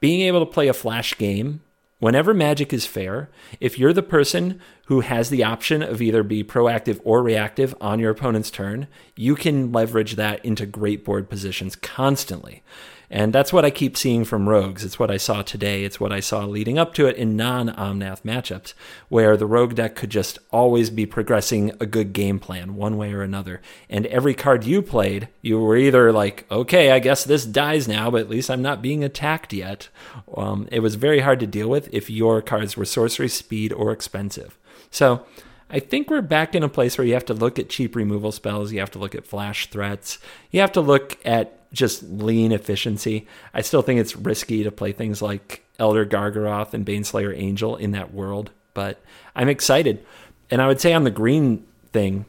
[0.00, 1.60] Being able to play a flash game
[1.98, 6.44] Whenever magic is fair, if you're the person who has the option of either be
[6.44, 8.86] proactive or reactive on your opponent's turn,
[9.16, 12.62] you can leverage that into great board positions constantly.
[13.10, 14.84] And that's what I keep seeing from rogues.
[14.84, 15.84] It's what I saw today.
[15.84, 18.74] It's what I saw leading up to it in non Omnath matchups,
[19.08, 23.12] where the rogue deck could just always be progressing a good game plan one way
[23.12, 23.60] or another.
[23.88, 28.10] And every card you played, you were either like, okay, I guess this dies now,
[28.10, 29.88] but at least I'm not being attacked yet.
[30.36, 33.92] Um, it was very hard to deal with if your cards were sorcery, speed, or
[33.92, 34.58] expensive.
[34.90, 35.24] So,
[35.68, 38.30] I think we're back in a place where you have to look at cheap removal
[38.30, 40.18] spells, you have to look at flash threats,
[40.52, 43.26] you have to look at just lean efficiency.
[43.54, 47.90] I still think it's risky to play things like Elder Gargaroth and Baneslayer Angel in
[47.92, 49.00] that world, but
[49.34, 50.04] I'm excited.
[50.50, 52.24] And I would say on the green thing,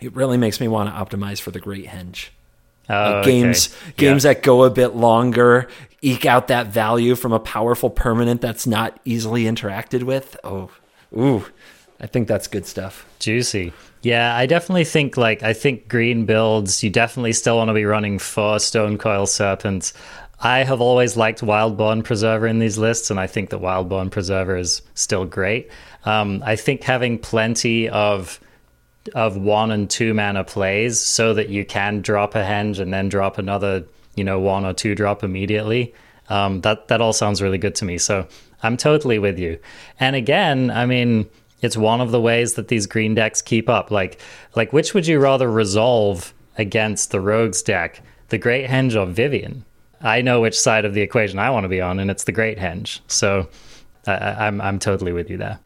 [0.00, 2.28] it really makes me want to optimize for the Great Henge.
[2.88, 3.92] Oh, Uh, games okay.
[4.08, 4.32] games Yeah.
[4.34, 5.68] that go a bit longer,
[6.02, 10.36] eke out that value from a powerful permanent that's not easily interacted with.
[10.42, 10.70] Oh,
[11.16, 11.44] ooh,
[12.00, 13.06] I think that's good stuff.
[13.18, 13.72] Juicy.
[14.02, 17.84] Yeah, I definitely think like I think green builds, you definitely still want to be
[17.84, 19.92] running four Stonecoil Serpents.
[20.42, 24.56] I have always liked Wildborn Preserver in these lists, and I think that Wildborn Preserver
[24.56, 25.70] is still great.
[26.06, 28.40] Um, I think having plenty of
[29.14, 33.08] of one and two mana plays so that you can drop a henge and then
[33.08, 33.84] drop another,
[34.14, 35.94] you know, one or two drop immediately.
[36.30, 37.98] Um, that that all sounds really good to me.
[37.98, 38.26] So
[38.62, 39.58] I'm totally with you.
[39.98, 41.28] And again, I mean,
[41.62, 43.90] it's one of the ways that these green decks keep up.
[43.90, 44.20] Like
[44.56, 49.64] like which would you rather resolve against the rogues deck, the Great Henge or Vivien?
[50.02, 52.32] I know which side of the equation I want to be on, and it's the
[52.32, 53.00] Great Henge.
[53.06, 53.48] So
[54.06, 55.58] I, I- I'm I'm totally with you there.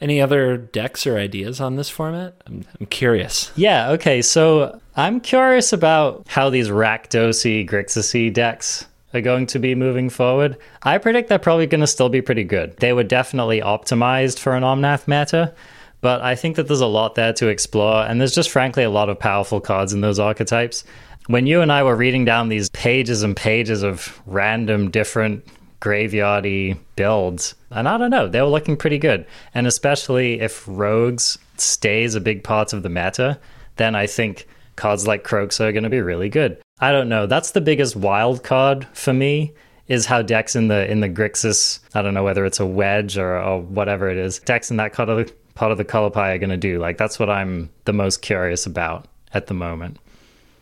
[0.00, 2.34] Any other decks or ideas on this format?
[2.46, 3.52] I'm, I'm curious.
[3.56, 4.22] Yeah, okay.
[4.22, 10.56] So I'm curious about how these Rakdosi Grixis decks are going to be moving forward.
[10.82, 12.76] I predict they're probably going to still be pretty good.
[12.78, 15.54] They were definitely optimized for an Omnath meta,
[16.00, 18.90] but I think that there's a lot there to explore, and there's just frankly a
[18.90, 20.84] lot of powerful cards in those archetypes.
[21.26, 25.46] When you and I were reading down these pages and pages of random different
[25.84, 27.54] graveyardy builds.
[27.70, 29.26] And I don't know, they were looking pretty good.
[29.54, 33.38] And especially if Rogues stays a big part of the meta,
[33.76, 34.46] then I think
[34.76, 36.58] cards like Kroxa are going to be really good.
[36.80, 37.26] I don't know.
[37.26, 39.54] That's the biggest wild card for me
[39.86, 43.18] is how decks in the in the Grixis, I don't know whether it's a wedge
[43.18, 46.10] or, or whatever it is, decks in that part of the, part of the color
[46.10, 46.78] pie are going to do.
[46.78, 49.98] Like that's what I'm the most curious about at the moment.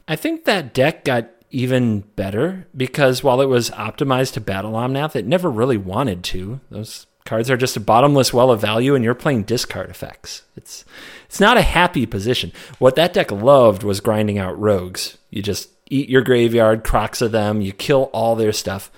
[0.09, 5.15] I think that deck got even better because while it was optimized to Battle Omnath,
[5.15, 6.61] it never really wanted to.
[6.71, 10.43] Those cards are just a bottomless well of value, and you're playing discard effects.
[10.57, 10.85] It's
[11.27, 12.53] it's not a happy position.
[12.79, 15.19] What that deck loved was grinding out rogues.
[15.31, 18.91] You just eat your graveyard, crocs of them, you kill all their stuff.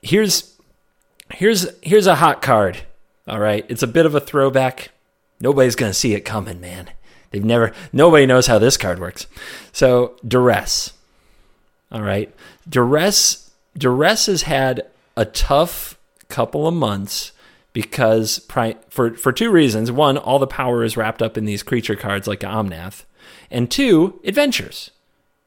[0.00, 0.56] Here's
[1.34, 2.78] here's here's a hot card.
[3.26, 4.90] All right, it's a bit of a throwback.
[5.40, 6.90] Nobody's gonna see it coming, man.
[7.30, 7.72] They've never.
[7.92, 9.26] Nobody knows how this card works.
[9.72, 10.92] So duress.
[11.90, 12.32] All right,
[12.68, 13.50] duress.
[13.76, 15.98] Duress has had a tough
[16.28, 17.32] couple of months
[17.72, 19.90] because pri- for for two reasons.
[19.90, 23.04] One, all the power is wrapped up in these creature cards like Omnath,
[23.50, 24.90] and two, adventures.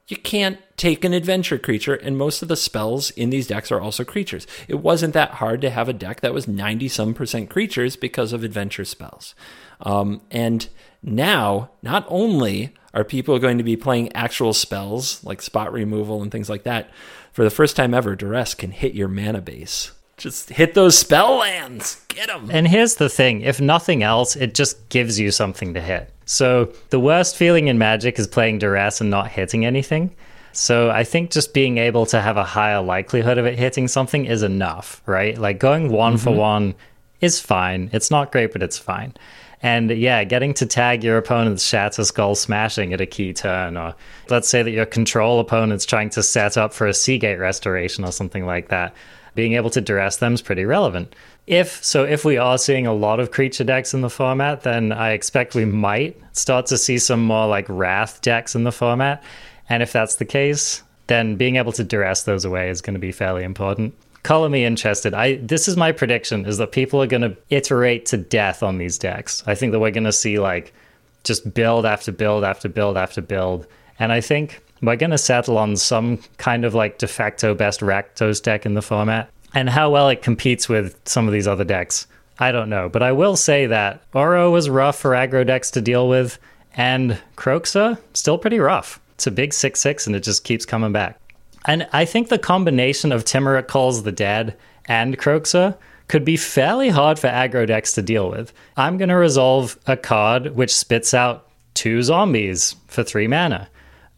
[0.08, 3.80] You can't take an adventure creature, and most of the spells in these decks are
[3.80, 4.46] also creatures.
[4.68, 8.32] It wasn't that hard to have a deck that was 90 some percent creatures because
[8.32, 9.34] of adventure spells.
[9.80, 10.68] Um, and
[11.02, 16.30] now, not only are people going to be playing actual spells like spot removal and
[16.30, 16.88] things like that,
[17.32, 19.90] for the first time ever, Duress can hit your mana base.
[20.16, 22.02] Just hit those spell lands.
[22.08, 22.48] Get them.
[22.50, 26.12] And here's the thing if nothing else, it just gives you something to hit.
[26.26, 30.14] So the worst feeling in Magic is playing Duress and not hitting anything.
[30.52, 34.24] So I think just being able to have a higher likelihood of it hitting something
[34.24, 35.38] is enough, right?
[35.38, 36.38] Like going one for mm-hmm.
[36.38, 36.74] one
[37.20, 37.90] is fine.
[37.92, 39.14] It's not great, but it's fine.
[39.62, 43.94] And yeah, getting to tag your opponent's Shatterskull Smashing at a key turn, or
[44.28, 48.04] let's say that your control opponent's trying to set up for a Sea Gate Restoration
[48.04, 48.94] or something like that
[49.36, 51.14] being able to duress them is pretty relevant.
[51.46, 54.90] If so, if we are seeing a lot of creature decks in the format, then
[54.90, 59.22] I expect we might start to see some more like wrath decks in the format.
[59.68, 63.00] And if that's the case, then being able to duress those away is going to
[63.00, 63.94] be fairly important.
[64.24, 65.14] Color me interested.
[65.14, 68.78] I this is my prediction: is that people are going to iterate to death on
[68.78, 69.44] these decks.
[69.46, 70.74] I think that we're going to see like
[71.22, 73.68] just build after build after build after build.
[74.00, 77.80] And I think we're going to settle on some kind of like de facto best
[77.80, 79.30] Rakdos deck in the format.
[79.54, 82.06] And how well it competes with some of these other decks,
[82.38, 82.88] I don't know.
[82.88, 86.38] But I will say that Uro was rough for aggro decks to deal with,
[86.74, 89.00] and Kroxa, still pretty rough.
[89.14, 91.18] It's a big 6 6, and it just keeps coming back.
[91.64, 94.56] And I think the combination of Tymaret Calls the Dead
[94.86, 95.76] and Kroxa
[96.08, 98.52] could be fairly hard for aggro decks to deal with.
[98.76, 103.68] I'm going to resolve a card which spits out two zombies for three mana.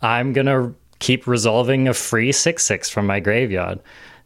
[0.03, 3.81] I'm going to keep resolving a free 6 6 from my graveyard.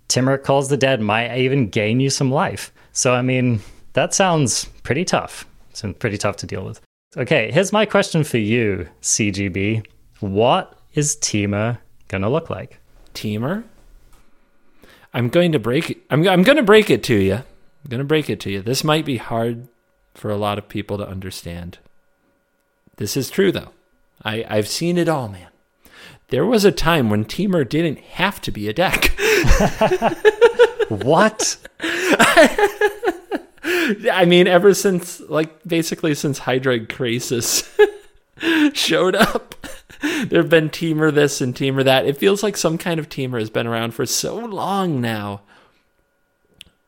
[0.09, 2.73] Tymaret Calls the Dead might even gain you some life.
[2.93, 3.61] So, I mean,
[3.95, 5.47] that sounds pretty tough.
[5.71, 6.81] It's pretty tough to deal with.
[7.17, 9.87] Okay, here's my question for you, CGB.
[10.21, 12.79] What is Temur going to look like?
[13.15, 13.65] Temur?
[15.15, 15.99] I'm going to break it.
[16.11, 17.35] I'm, I'm going to break it to you.
[17.35, 18.63] I'm going to break it to you.
[18.63, 19.69] This might be hard
[20.15, 21.79] for a lot of people to understand.
[22.97, 23.73] This is true, though.
[24.25, 25.49] I, I've seen it all, man.
[26.33, 29.13] There was a time when Temur didn't have to be a deck.
[30.89, 31.59] what?
[33.63, 37.69] I mean, ever since, like, basically since Hydroid Krasis
[38.75, 39.57] showed up,
[40.01, 42.07] there have been Temur this and Temur that.
[42.07, 45.43] It feels like some kind of Temur has been around for so long now.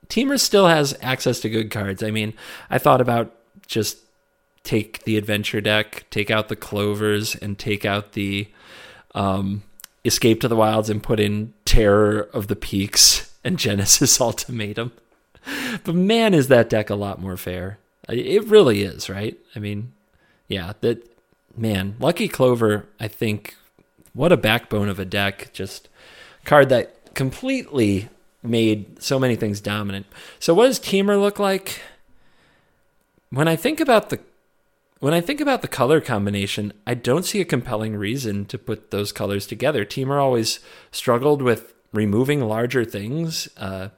[0.09, 2.03] Temur still has access to good cards.
[2.03, 2.33] I mean,
[2.71, 3.35] I thought about
[3.67, 3.99] just
[4.63, 8.49] take the adventure deck, take out the clovers, and take out the
[9.15, 9.63] um,
[10.05, 14.93] Escape to the Wilds and put in Terror of the Peaks and Genesis Ultimatum.
[15.85, 17.79] But man, is that deck a lot more fair.
[18.09, 19.39] It really is, right?
[19.55, 19.93] I mean,
[20.49, 21.07] yeah, that
[21.57, 23.57] man, Lucky Clover, I think
[24.13, 25.51] what a backbone of a deck.
[25.53, 25.89] Just
[26.45, 28.09] card that completely
[28.43, 30.07] made so many things dominant.
[30.39, 31.81] So what does Temur look like?
[33.31, 34.21] When I think about the
[35.01, 38.91] when I think about the color combination, I don't see a compelling reason to put
[38.91, 39.85] those colors together.
[39.85, 43.89] Temur always struggled with removing larger things, uh,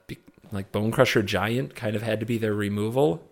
[0.51, 3.23] like Bonecrusher Giant kind of had to be their removal,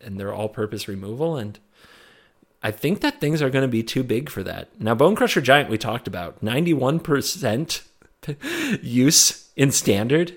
[0.00, 1.58] and their all-purpose removal, and
[2.62, 4.68] I think that things are going to be too big for that.
[4.80, 7.82] Now, Bonecrusher Giant, we talked about, 91%
[8.82, 10.34] use in standard.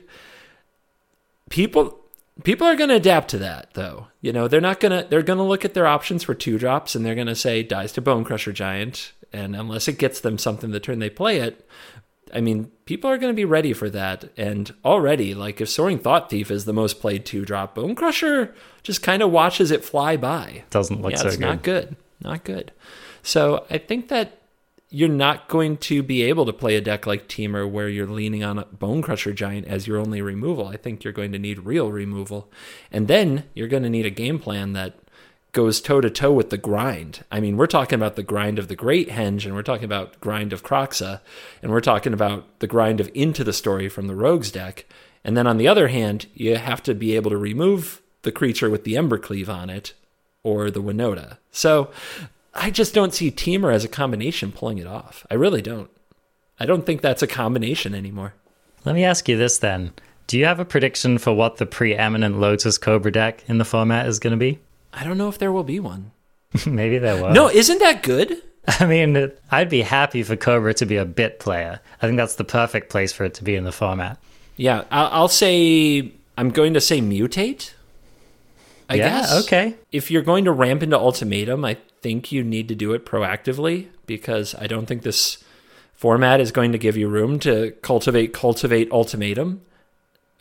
[1.49, 2.01] People
[2.43, 4.07] people are going to adapt to that though.
[4.21, 6.57] You know they're not going to they're going to look at their options for two
[6.57, 9.13] drops and they're going to say dies to Bonecrusher Giant.
[9.34, 11.65] And unless it gets them something the turn they play it
[12.34, 14.29] i mean people are going to be ready for that.
[14.38, 18.53] And already like if soaring thought thief is the most played two drop bone crusher
[18.84, 20.63] just kind of watches it fly by.
[20.69, 21.45] Doesn't look yeah, so it's good.
[21.45, 21.95] not good.
[22.21, 22.71] Not good.
[23.23, 24.41] So i think that
[24.94, 28.44] you're not going to be able to play a deck like Temur where you're leaning
[28.44, 30.68] on a Bonecrusher Giant as your only removal.
[30.68, 32.52] I think you're going to need real removal.
[32.92, 34.96] And then you're going to need a game plan that
[35.54, 37.24] goes toe to toe with the grind.
[37.32, 40.20] I mean, we're talking about the grind of the Great Henge, and we're talking about
[40.20, 41.22] grind of Kroxa,
[41.62, 44.86] and we're talking about the grind of Into the Story from the Rogues deck.
[45.24, 48.70] And then on the other hand, you have to be able to remove the creature
[48.70, 49.94] with the Embercleave on it
[50.44, 51.38] or the Winota.
[51.52, 51.92] So
[52.54, 55.26] I just don't see Temur as a combination pulling it off.
[55.32, 55.89] I really don't.
[56.60, 58.34] I don't think that's a combination anymore.
[58.86, 59.93] Let me ask you this then.
[60.28, 64.08] Do you have a prediction for what the preeminent Lotus Cobra deck in the format
[64.08, 64.60] is going to be?
[64.93, 66.12] I don't know if there will be one.
[66.66, 67.34] Maybe there will.
[67.34, 68.41] No, isn't that good?
[68.68, 71.80] I mean, I'd be happy for Cobra to be a bit player.
[72.02, 74.20] I think that's the perfect place for it to be in the format.
[74.56, 77.74] Yeah, I'll, say I'm going to say mutate.
[78.92, 79.46] I yeah, guess.
[79.46, 79.76] okay.
[79.94, 83.88] If you're going to ramp into ultimatum, I think you need to do it proactively
[84.06, 85.42] because I don't think this
[85.94, 89.62] format is going to give you room to cultivate cultivate ultimatum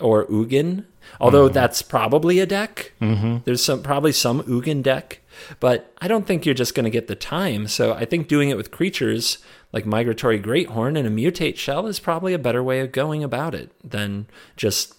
[0.00, 0.84] or Ugin.
[1.20, 1.54] Although mm-hmm.
[1.54, 2.92] that's probably a deck.
[3.00, 3.38] Mm-hmm.
[3.44, 5.20] There's some probably some Ugin deck,
[5.60, 7.68] but I don't think you're just going to get the time.
[7.68, 9.38] So I think doing it with creatures
[9.72, 13.54] like Migratory Greathorn and a Mutate Shell is probably a better way of going about
[13.54, 14.26] it than
[14.56, 14.96] just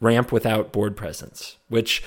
[0.00, 2.02] ramp without board presence, which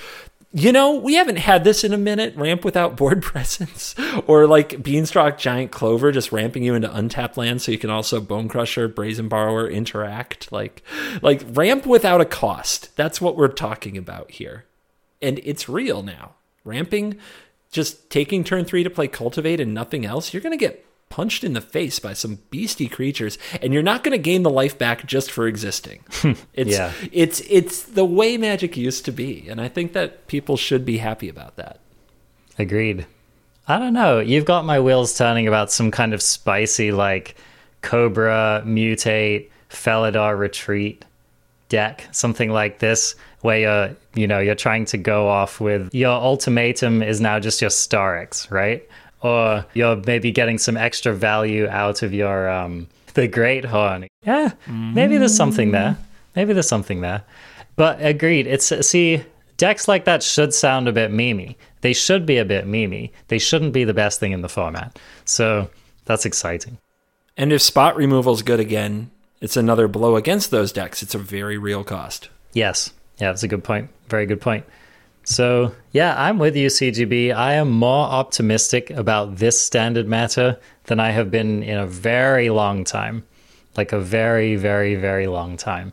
[0.56, 2.36] you know, we haven't had this in a minute.
[2.36, 3.96] Ramp without board presence,
[4.28, 8.20] or like Beanstalk Giant Clover just ramping you into untapped land, so you can also
[8.20, 10.52] Bonecrusher, Brazen Borrower interact.
[10.52, 10.84] Like,
[11.20, 12.96] like ramp without a cost.
[12.96, 14.64] That's what we're talking about here,
[15.20, 16.36] and it's real now.
[16.62, 17.18] Ramping,
[17.72, 20.32] just taking turn three to play Cultivate and nothing else.
[20.32, 24.10] You're gonna get punched in the face by some beastie creatures and you're not going
[24.10, 26.02] to gain the life back just for existing.
[26.54, 26.92] It's yeah.
[27.12, 30.98] it's it's the way magic used to be and i think that people should be
[30.98, 31.78] happy about that.
[32.58, 33.06] Agreed.
[33.68, 34.18] I don't know.
[34.18, 37.36] You've got my wheels turning about some kind of spicy like
[37.82, 41.04] cobra mutate felidar retreat
[41.68, 46.12] deck something like this where you're you know you're trying to go off with your
[46.12, 48.88] ultimatum is now just your Starix right
[49.24, 54.06] or you're maybe getting some extra value out of your um, the Greathorn.
[54.24, 55.96] Yeah, maybe there's something there.
[56.36, 57.22] Maybe there's something there.
[57.76, 58.46] But agreed.
[58.46, 59.24] It's see
[59.56, 61.56] decks like that should sound a bit memey.
[61.80, 63.10] They should be a bit memey.
[63.28, 64.98] They shouldn't be the best thing in the format.
[65.24, 65.70] So
[66.04, 66.78] that's exciting.
[67.36, 69.10] And if spot removal is good again,
[69.40, 71.02] it's another blow against those decks.
[71.02, 72.28] It's a very real cost.
[72.52, 72.92] Yes.
[73.18, 73.90] Yeah, that's a good point.
[74.08, 74.64] Very good point.
[75.24, 77.34] So, yeah, I'm with you, CGB.
[77.34, 82.50] I am more optimistic about this standard matter than I have been in a very
[82.50, 83.24] long time.
[83.76, 85.92] Like a very, very, very long time.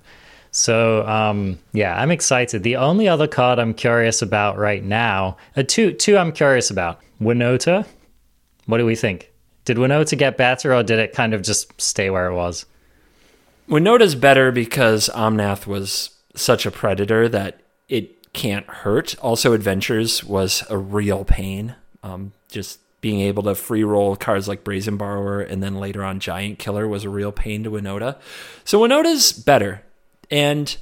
[0.51, 2.61] So, um, yeah, I'm excited.
[2.61, 6.99] The only other card I'm curious about right now, uh, two, two I'm curious about.
[7.21, 7.88] Winota.
[8.65, 9.32] What do we think?
[9.63, 12.65] Did Winota get better or did it kind of just stay where it was?
[13.69, 19.15] Winota's better because Omnath was such a predator that it can't hurt.
[19.19, 21.75] Also, Adventures was a real pain.
[22.03, 26.19] Um, just being able to free roll cards like Brazen Borrower and then later on
[26.19, 28.17] Giant Killer was a real pain to Winota.
[28.63, 29.82] So Winota's better.
[30.29, 30.75] And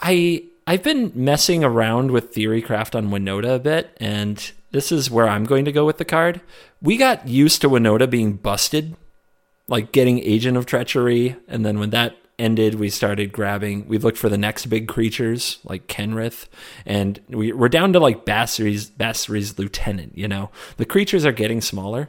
[0.00, 5.28] I I've been messing around with Theorycraft on Winota a bit, and this is where
[5.28, 6.40] I'm going to go with the card.
[6.80, 8.96] We got used to Winota being busted,
[9.66, 13.86] like getting Agent of Treachery, and then when that ended, we started grabbing.
[13.86, 16.46] We looked for the next big creatures like Kenrith,
[16.84, 20.16] and we, we're down to like Basri's Basri's Lieutenant.
[20.16, 22.08] You know, the creatures are getting smaller.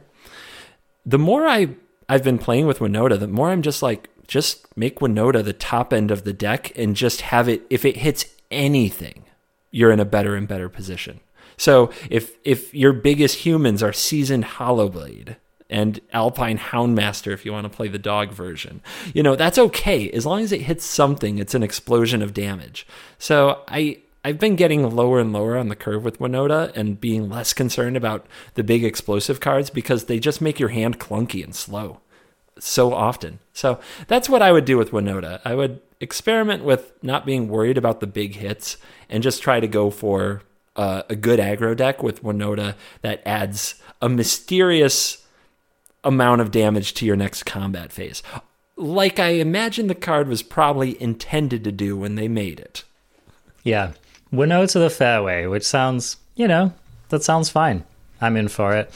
[1.06, 1.70] The more I
[2.08, 5.92] I've been playing with Winota, the more I'm just like, just make Winota the top
[5.92, 7.62] end of the deck and just have it.
[7.70, 9.24] If it hits anything,
[9.70, 11.20] you're in a better and better position.
[11.56, 15.36] So if if your biggest humans are seasoned Hollowblade
[15.70, 18.82] and Alpine Houndmaster if you want to play the dog version.
[19.14, 20.10] You know, that's okay.
[20.10, 22.86] As long as it hits something, it's an explosion of damage.
[23.18, 27.28] So I I've been getting lower and lower on the curve with Winota and being
[27.28, 31.54] less concerned about the big explosive cards because they just make your hand clunky and
[31.54, 32.00] slow
[32.58, 33.40] so often.
[33.52, 35.40] So that's what I would do with Winota.
[35.44, 38.78] I would experiment with not being worried about the big hits
[39.10, 40.42] and just try to go for
[40.76, 45.23] uh, a good aggro deck with Winota that adds a mysterious
[46.04, 48.22] amount of damage to your next combat phase.
[48.76, 52.84] Like I imagine the card was probably intended to do when they made it.
[53.62, 53.92] Yeah.
[54.30, 56.72] Winnow to the fairway, which sounds, you know,
[57.08, 57.84] that sounds fine.
[58.20, 58.92] I'm in for it.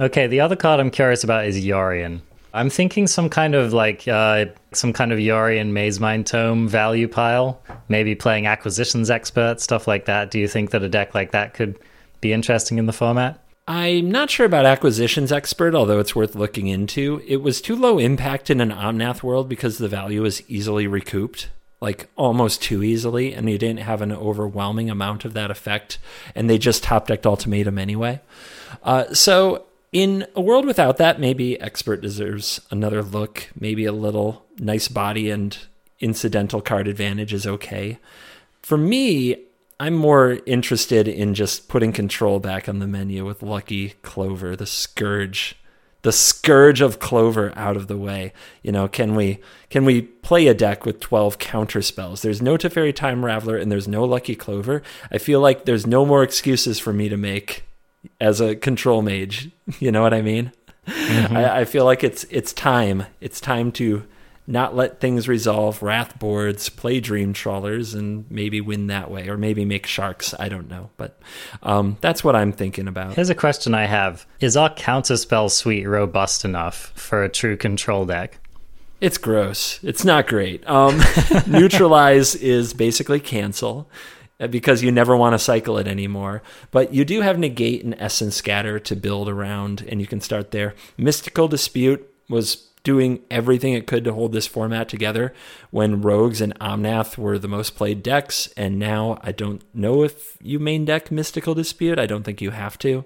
[0.00, 2.20] Okay, the other card I'm curious about is Yorion.
[2.54, 7.60] I'm thinking some kind of like uh, some kind of Yorion Mazemind Tome value pile,
[7.88, 10.30] maybe playing Acquisitions Expert, stuff like that.
[10.30, 11.78] Do you think that a deck like that could
[12.20, 13.42] be interesting in the format?
[13.68, 17.22] I'm not sure about Acquisitions Expert, although it's worth looking into.
[17.26, 21.50] It was too low impact in an Omnath world because the value was easily recouped,
[21.78, 25.98] like almost too easily, and you didn't have an overwhelming amount of that effect,
[26.34, 28.22] and they just top decked Ultimatum anyway.
[28.82, 33.50] Uh, so in a world without that, maybe Expert deserves another look.
[33.60, 35.58] Maybe a little nice body and
[36.00, 37.98] incidental card advantage is okay.
[38.62, 39.36] For me,
[39.80, 44.66] I'm more interested in just putting control back on the menu with Lucky Clover, the
[44.66, 45.56] scourge,
[46.02, 48.32] the scourge of Clover out of the way.
[48.62, 52.22] You know, can we can we play a deck with 12 counter spells?
[52.22, 54.82] There's no Teferi Time Raveler and there's no Lucky Clover.
[55.12, 57.64] I feel like there's no more excuses for me to make
[58.20, 59.50] as a control mage.
[59.80, 60.52] You know what I mean?
[60.86, 61.36] Mm-hmm.
[61.36, 63.04] I, I, feel like it's it's time.
[63.20, 64.04] It's time to
[64.48, 69.36] not let things resolve, wrath boards, play dream trawlers, and maybe win that way, or
[69.36, 70.34] maybe make sharks.
[70.38, 71.20] I don't know, but
[71.62, 73.14] um, that's what I'm thinking about.
[73.14, 78.06] Here's a question I have: Is our counterspell suite robust enough for a true control
[78.06, 78.38] deck?
[79.02, 79.78] It's gross.
[79.84, 80.66] It's not great.
[80.68, 80.98] Um,
[81.46, 83.88] neutralize is basically cancel.
[84.40, 86.44] Uh, because you never want to cycle it anymore.
[86.70, 90.52] But you do have negate and essence scatter to build around, and you can start
[90.52, 90.76] there.
[90.96, 95.34] Mystical dispute was doing everything it could to hold this format together
[95.70, 100.38] when Rogues and Omnath were the most played decks, and now I don't know if
[100.40, 101.98] you main deck Mystical Dispute.
[101.98, 103.04] I don't think you have to.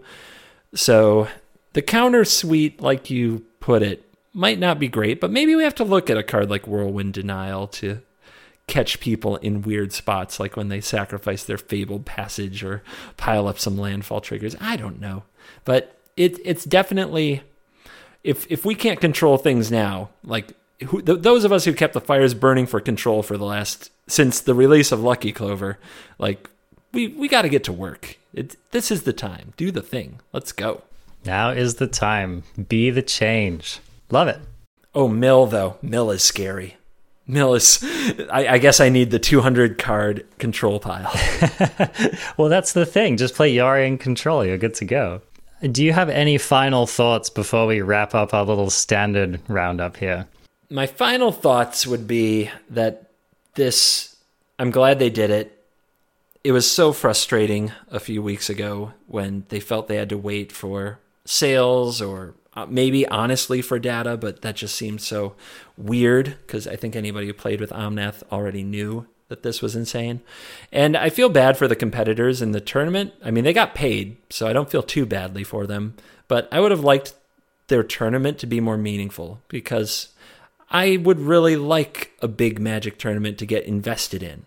[0.73, 1.27] So
[1.73, 5.75] the counter suite, like you put it, might not be great, but maybe we have
[5.75, 8.03] to look at a card like Whirlwind Denial to
[8.69, 12.85] catch people in weird spots, like when they sacrifice their fabled passage or
[13.17, 14.55] pile up some landfall triggers.
[14.61, 15.25] I don't know,
[15.65, 17.43] but it it's definitely
[18.25, 20.53] if if we can't control things now, like
[20.85, 23.91] who, th- those of us who kept the fires burning for control for the last
[24.07, 25.79] since the release of Lucky Clover,
[26.19, 26.49] like
[26.93, 28.19] we we got to get to work.
[28.35, 29.53] It, this is the time.
[29.57, 30.21] Do the thing.
[30.33, 30.83] Let's go.
[31.25, 32.45] Now is the time.
[32.69, 33.81] Be the change.
[34.11, 34.41] Love it.
[34.95, 35.77] Oh, Mill though.
[35.83, 36.77] Mill is scary.
[37.27, 37.83] Mill is.
[38.31, 41.13] I, I, guess I need the 200 card control pile.
[42.37, 43.17] well, that's the thing.
[43.17, 44.45] Just play Yorion control.
[44.45, 45.23] You're good to go.
[45.71, 50.27] Do you have any final thoughts before we wrap up our little standard roundup here?
[50.69, 53.11] My final thoughts would be that
[53.55, 54.17] this,
[54.59, 55.59] I'm glad they did it.
[56.43, 60.51] It was so frustrating a few weeks ago when they felt they had to wait
[60.51, 65.35] for sales or uh, maybe honestly for data, but that just seemed so
[65.77, 70.21] weird because I think anybody who played with Omnath already knew that this was insane.
[70.71, 73.15] And I feel bad for the competitors in the tournament.
[73.25, 75.95] I mean, they got paid, so I don't feel too badly for them,
[76.29, 77.15] but I would have liked
[77.69, 80.11] their tournament to be more meaningful because
[80.71, 84.45] I would really like a big Magic tournament to get invested in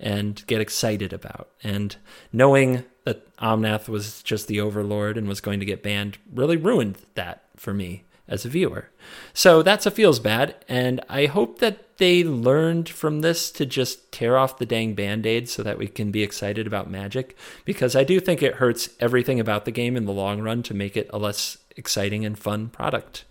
[0.00, 1.48] and get excited about.
[1.62, 1.94] And
[2.32, 6.96] knowing that Omnath was just the overlord and was going to get banned really ruined
[7.14, 8.90] that for me as a viewer.
[9.32, 14.12] So that's a feels bad, and I hope that they learned from this to just
[14.12, 18.04] tear off the dang band-aid so that we can be excited about Magic because I
[18.04, 21.10] do think it hurts everything about the game in the long run to make it
[21.12, 23.24] a less exciting and fun product.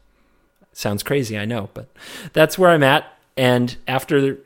[0.74, 1.88] Sounds crazy, I know, but
[2.34, 3.12] that's where I'm at.
[3.38, 4.40] And after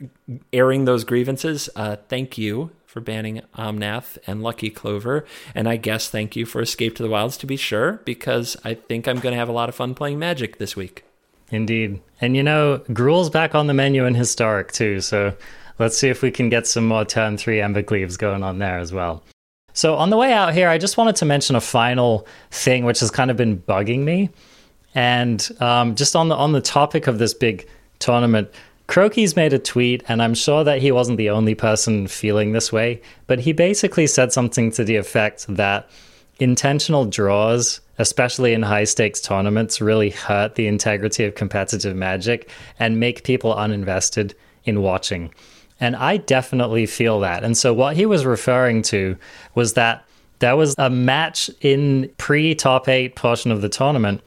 [0.53, 5.25] airing those grievances, uh, thank you for banning Omnath and Lucky Clover.
[5.55, 8.73] And I guess thank you for Escape to the Wilds to be sure, because I
[8.73, 11.05] think I'm going to have a lot of fun playing Magic this week.
[11.51, 12.01] Indeed.
[12.19, 15.33] And you know, Gruul's back on the menu in Historic too, so
[15.79, 18.91] let's see if we can get some more turn three Embercleaves going on there as
[18.91, 19.23] well.
[19.71, 22.99] So on the way out here, I just wanted to mention a final thing which
[22.99, 24.29] has kind of been bugging me.
[24.95, 27.69] And um, just on the on the topic of this big
[27.99, 28.49] tournament,
[28.91, 32.73] Croaky's made a tweet, and I'm sure that he wasn't the only person feeling this
[32.73, 35.89] way, but he basically said something to the effect that
[36.39, 42.99] intentional draws, especially in high stakes tournaments, really hurt the integrity of competitive magic and
[42.99, 44.33] make people uninvested
[44.65, 45.33] in watching.
[45.79, 47.45] And I definitely feel that.
[47.45, 49.15] And so, what he was referring to
[49.55, 50.03] was that
[50.39, 54.19] there was a match in pre top eight portion of the tournament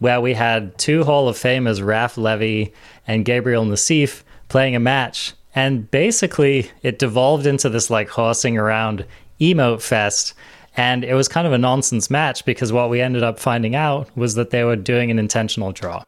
[0.00, 2.72] where we had two Hall of Famers, Raph Levy
[3.06, 5.34] and Gabriel Nassif, playing a match.
[5.54, 9.06] And basically, it devolved into this like horsing around
[9.40, 10.34] emote fest.
[10.76, 14.08] And it was kind of a nonsense match because what we ended up finding out
[14.16, 16.04] was that they were doing an intentional draw.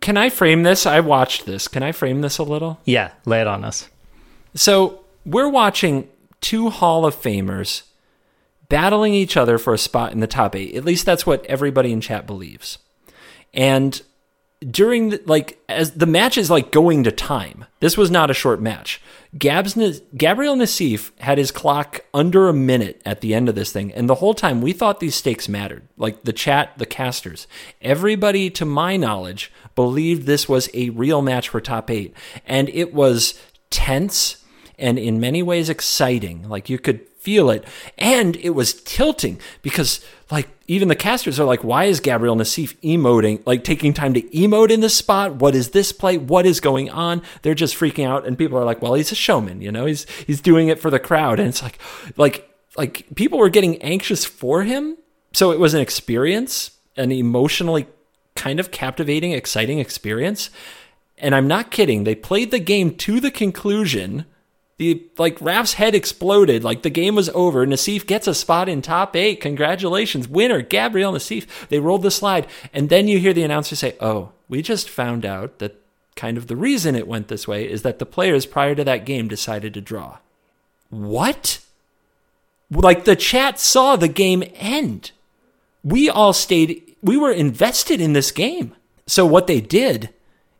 [0.00, 0.86] Can I frame this?
[0.86, 1.68] I watched this.
[1.68, 2.78] Can I frame this a little?
[2.84, 3.88] Yeah, lay it on us.
[4.54, 6.08] So we're watching
[6.40, 7.82] two Hall of Famers
[8.68, 10.74] battling each other for a spot in the top eight.
[10.74, 12.78] At least that's what everybody in chat believes.
[13.52, 14.00] And
[14.60, 17.64] during the, like as the match is like going to time.
[17.80, 19.00] This was not a short match.
[19.36, 19.74] Gabs
[20.16, 24.08] Gabriel Nassif had his clock under a minute at the end of this thing, and
[24.08, 25.86] the whole time we thought these stakes mattered.
[25.96, 27.46] Like the chat, the casters,
[27.80, 32.14] everybody, to my knowledge, believed this was a real match for top eight,
[32.46, 33.40] and it was
[33.70, 34.44] tense
[34.78, 36.48] and in many ways exciting.
[36.48, 37.62] Like you could feel it.
[37.98, 42.74] And it was tilting because, like, even the casters are like, why is Gabriel Nassif
[42.80, 45.34] emoting, like taking time to emote in this spot?
[45.34, 46.16] What is this play?
[46.16, 47.20] What is going on?
[47.42, 48.26] They're just freaking out.
[48.26, 50.90] And people are like, well, he's a showman, you know, he's, he's doing it for
[50.90, 51.38] the crowd.
[51.38, 51.78] And it's like,
[52.16, 52.48] like,
[52.78, 54.96] like people were getting anxious for him.
[55.34, 57.88] So it was an experience, an emotionally
[58.36, 60.48] kind of captivating, exciting experience.
[61.18, 62.04] And I'm not kidding.
[62.04, 64.24] They played the game to the conclusion
[64.78, 66.64] the like Raph's head exploded.
[66.64, 67.66] Like the game was over.
[67.66, 69.40] Nassif gets a spot in top eight.
[69.40, 71.46] Congratulations, winner Gabriel Nassif.
[71.68, 75.26] They rolled the slide, and then you hear the announcer say, "Oh, we just found
[75.26, 75.80] out that
[76.14, 79.04] kind of the reason it went this way is that the players prior to that
[79.04, 80.18] game decided to draw."
[80.90, 81.58] What?
[82.70, 85.10] Like the chat saw the game end.
[85.82, 86.94] We all stayed.
[87.02, 88.76] We were invested in this game.
[89.06, 90.10] So what they did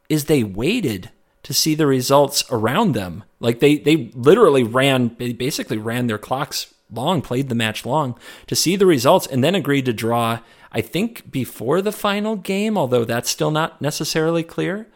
[0.08, 1.10] is they waited
[1.42, 3.24] to see the results around them.
[3.40, 8.18] Like they they literally ran they basically ran their clocks long, played the match long
[8.46, 12.76] to see the results and then agreed to draw I think before the final game,
[12.76, 14.86] although that's still not necessarily clear.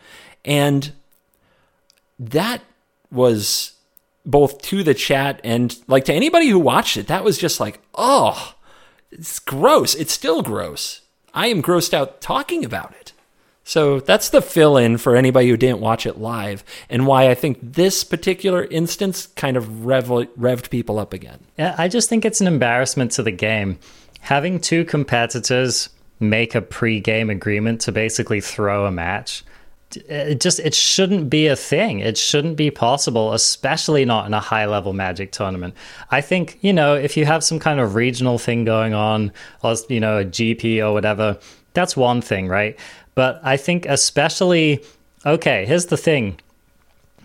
[0.45, 0.93] And
[2.19, 2.63] that
[3.11, 3.73] was
[4.25, 7.81] both to the chat and like to anybody who watched it, that was just like,
[7.95, 8.55] oh,
[9.11, 9.95] it's gross.
[9.95, 11.01] It's still gross.
[11.35, 13.13] I am grossed out talking about it.
[13.65, 17.35] So that's the fill in for anybody who didn't watch it live, and why I
[17.35, 21.39] think this particular instance kind of rev- revved people up again.
[21.57, 23.79] Yeah, I just think it's an embarrassment to the game.
[24.21, 25.89] Having two competitors
[26.19, 29.45] make a pre game agreement to basically throw a match.
[30.09, 32.01] It just it shouldn't be a thing.
[32.01, 35.75] It shouldn't be possible, especially not in a high level Magic tournament.
[36.11, 39.33] I think you know if you have some kind of regional thing going on,
[39.63, 41.39] or you know a GP or whatever,
[41.75, 42.79] that's one thing, right?
[43.15, 44.85] But I think especially
[45.25, 46.39] okay, here's the thing.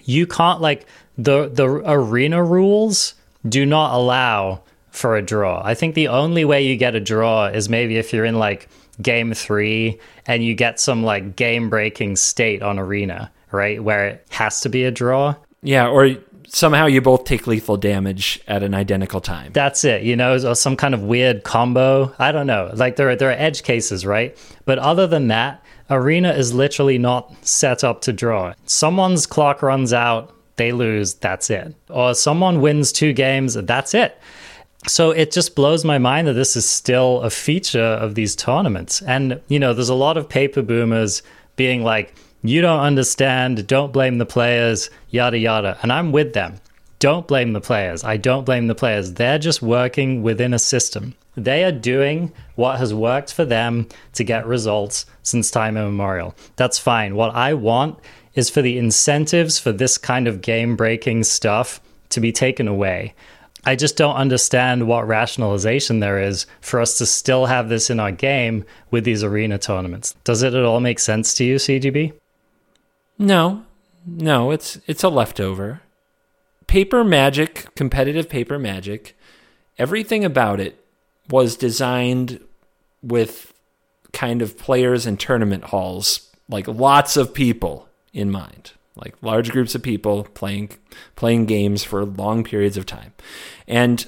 [0.04, 0.86] You can't like
[1.18, 3.16] the the arena rules
[3.48, 4.62] do not allow
[4.92, 5.62] for a draw.
[5.64, 8.68] I think the only way you get a draw is maybe if you're in like
[9.02, 13.82] game three and you get some like game breaking state on arena, right?
[13.82, 15.36] Where it has to be a draw.
[15.62, 16.16] Yeah, or
[16.48, 19.52] somehow you both take lethal damage at an identical time.
[19.54, 22.14] That's it, you know, or some kind of weird combo.
[22.18, 22.72] I don't know.
[22.74, 24.38] Like there are there are edge cases, right?
[24.66, 28.54] But other than that, arena is literally not set up to draw.
[28.66, 31.76] Someone's clock runs out, they lose, that's it.
[31.90, 34.20] Or someone wins two games, that's it.
[34.88, 39.02] So it just blows my mind that this is still a feature of these tournaments.
[39.02, 41.24] And, you know, there's a lot of paper boomers
[41.56, 45.78] being like, you don't understand, don't blame the players, yada, yada.
[45.82, 46.60] And I'm with them.
[47.00, 48.04] Don't blame the players.
[48.04, 49.14] I don't blame the players.
[49.14, 51.16] They're just working within a system.
[51.36, 56.36] They are doing what has worked for them to get results since time immemorial.
[56.56, 57.16] That's fine.
[57.16, 58.00] What I want
[58.34, 61.80] is for the incentives for this kind of game breaking stuff
[62.10, 63.14] to be taken away.
[63.66, 68.00] I just don't understand what rationalization there is for us to still have this in
[68.00, 70.16] our game with these arena tournaments.
[70.24, 72.14] Does it at all make sense to you, CGB?
[73.20, 73.66] No,
[74.06, 75.82] no, it's it's a leftover.
[76.68, 79.18] Paper Magic, competitive Paper Magic,
[79.78, 80.84] everything about it
[81.30, 82.40] was designed
[83.02, 83.54] with
[84.12, 89.76] kind of players and tournament halls, like lots of people in mind, like large groups
[89.76, 90.72] of people playing
[91.16, 93.14] playing games for long periods of time.
[93.68, 94.06] And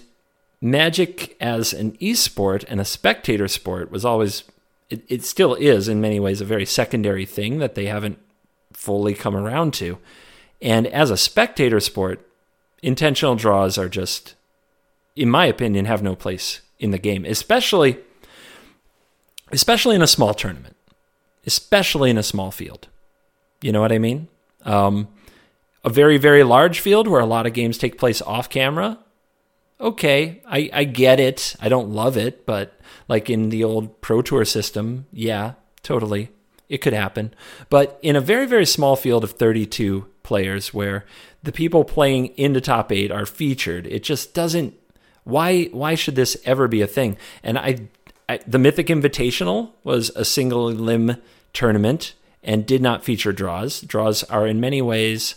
[0.62, 4.44] Magic as an esport and a spectator sport was always
[4.90, 8.20] it, it still is in many ways a very secondary thing that they haven't
[8.74, 10.00] fully come around to.
[10.62, 12.26] And as a spectator sport,
[12.82, 14.36] intentional draws are just
[15.16, 17.98] in my opinion have no place in the game, especially
[19.52, 20.76] especially in a small tournament,
[21.46, 22.88] especially in a small field.
[23.62, 24.28] You know what I mean?
[24.64, 25.08] Um,
[25.84, 29.00] a very very large field where a lot of games take place off camera.
[29.82, 31.56] Okay, I, I get it.
[31.62, 32.78] I don't love it, but
[33.08, 35.54] like in the old Pro Tour system, yeah,
[35.84, 36.32] totally,
[36.70, 37.34] it could happen.
[37.70, 41.06] But in a very very small field of 32 players, where
[41.44, 44.76] the people playing into top eight are featured, it just doesn't
[45.24, 47.18] why why should this ever be a thing?
[47.44, 47.88] And I,
[48.28, 51.18] I the Mythic Invitational was a single elim
[51.54, 52.14] tournament
[52.44, 53.82] and did not feature draws.
[53.82, 55.36] Draws are in many ways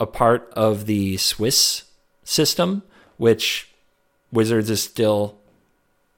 [0.00, 1.84] a part of the Swiss
[2.24, 2.82] system,
[3.16, 3.70] which
[4.32, 5.38] Wizards is still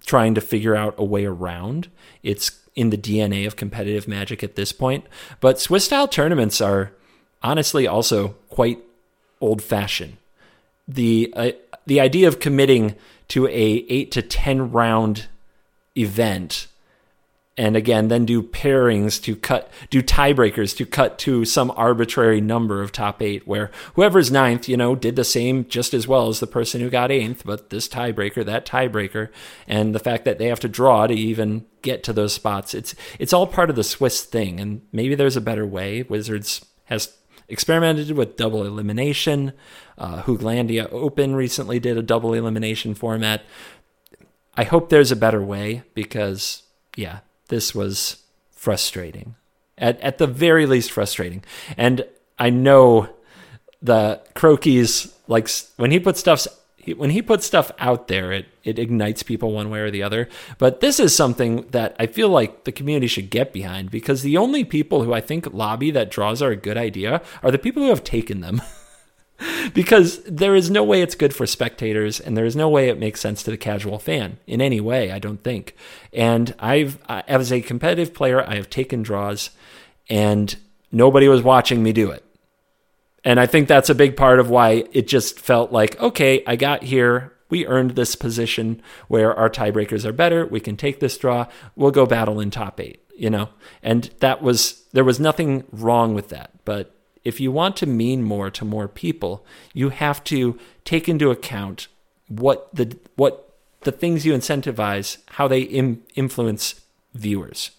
[0.07, 1.91] trying to figure out a way around.
[2.23, 5.07] It's in the DNA of competitive magic at this point.
[5.41, 6.93] But Swiss style tournaments are
[7.43, 8.79] honestly also quite
[9.41, 10.17] old fashioned.
[10.89, 11.53] The uh,
[11.87, 12.95] the idea of committing
[13.29, 15.27] to a 8 to 10 round
[15.97, 16.67] event
[17.57, 22.83] and again then do pairings to cut do tiebreakers to cut to some arbitrary number
[22.83, 26.41] of top eight where whoever's ninth you know did the same just as well as
[26.41, 29.29] the person who got eighth but this tiebreaker that tiebreaker
[29.69, 32.95] and the fact that they have to draw to even get to those spots it's
[33.19, 37.17] it's all part of the swiss thing and maybe there's a better way wizards has
[37.49, 39.53] experimented with double elimination.
[39.99, 43.43] Uh, Hooglandia Open recently did a double elimination format.
[44.57, 46.63] I hope there's a better way because,
[46.97, 48.23] yeah, this was
[48.53, 49.35] frustrating.
[49.77, 51.43] At, at the very least, frustrating.
[51.77, 52.07] And
[52.39, 53.09] I know
[53.83, 56.47] the Crokeyz, like when he puts stuff
[56.97, 60.29] when he puts stuff out there, it it ignites people one way or the other.
[60.59, 64.37] But this is something that I feel like the community should get behind because the
[64.37, 67.83] only people who I think lobby that draws are a good idea are the people
[67.83, 68.61] who have taken them.
[69.73, 72.99] because there is no way it's good for spectators and there is no way it
[72.99, 75.75] makes sense to the casual fan in any way, I don't think.
[76.13, 79.51] And I've as a competitive player, I have taken draws
[80.09, 80.55] and
[80.93, 82.25] nobody was watching me do it.
[83.25, 86.57] And I think that's a big part of why it just felt like, okay, I
[86.57, 87.33] got here.
[87.49, 90.47] We earned this position where our tiebreakers are better.
[90.47, 91.47] We can take this draw.
[91.75, 93.49] We'll go battle in top eight, you know?
[93.83, 96.51] And that was, there was nothing wrong with that.
[96.65, 96.94] But
[97.25, 101.89] if you want to mean more to more people, you have to take into account
[102.29, 106.81] what the, what the things you incentivize, how they Im- influence
[107.15, 107.71] viewers.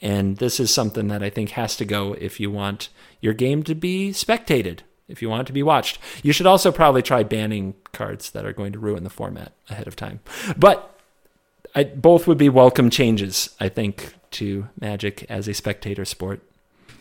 [0.00, 2.88] And this is something that I think has to go if you want
[3.20, 5.98] your game to be spectated, if you want it to be watched.
[6.22, 9.86] You should also probably try banning cards that are going to ruin the format ahead
[9.86, 10.20] of time.
[10.56, 10.98] But
[11.74, 16.42] I, both would be welcome changes, I think, to Magic as a spectator sport.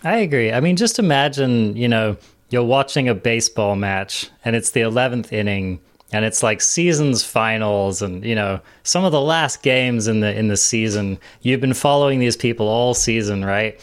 [0.03, 0.51] I agree.
[0.51, 2.17] I mean, just imagine, you know,
[2.49, 5.79] you're watching a baseball match and it's the 11th inning
[6.11, 10.37] and it's like seasons finals and you know some of the last games in the
[10.37, 13.81] in the season you've been following these people all season right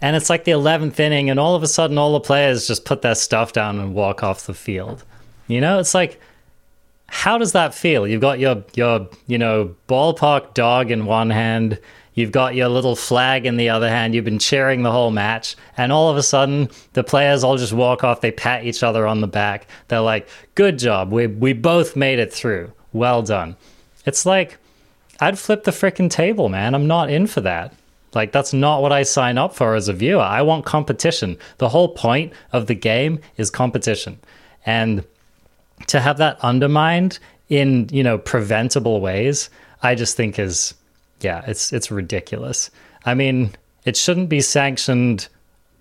[0.00, 2.84] and it's like the 11th inning and all of a sudden all the players just
[2.84, 5.02] put their stuff down and walk off the field
[5.48, 6.20] you know it's like
[7.12, 8.08] how does that feel?
[8.08, 11.78] You've got your your you know ballpark dog in one hand,
[12.14, 14.14] you've got your little flag in the other hand.
[14.14, 17.72] You've been cheering the whole match, and all of a sudden the players all just
[17.72, 18.20] walk off.
[18.20, 19.66] They pat each other on the back.
[19.88, 21.12] They're like, "Good job.
[21.12, 22.72] We we both made it through.
[22.92, 23.56] Well done."
[24.04, 24.58] It's like
[25.20, 26.74] I'd flip the freaking table, man.
[26.74, 27.74] I'm not in for that.
[28.14, 30.22] Like that's not what I sign up for as a viewer.
[30.22, 31.38] I want competition.
[31.58, 34.18] The whole point of the game is competition.
[34.66, 35.04] And
[35.86, 39.50] to have that undermined in you know preventable ways
[39.82, 40.74] i just think is
[41.24, 42.70] yeah it's it's ridiculous.
[43.04, 43.54] I mean
[43.84, 45.28] it shouldn't be sanctioned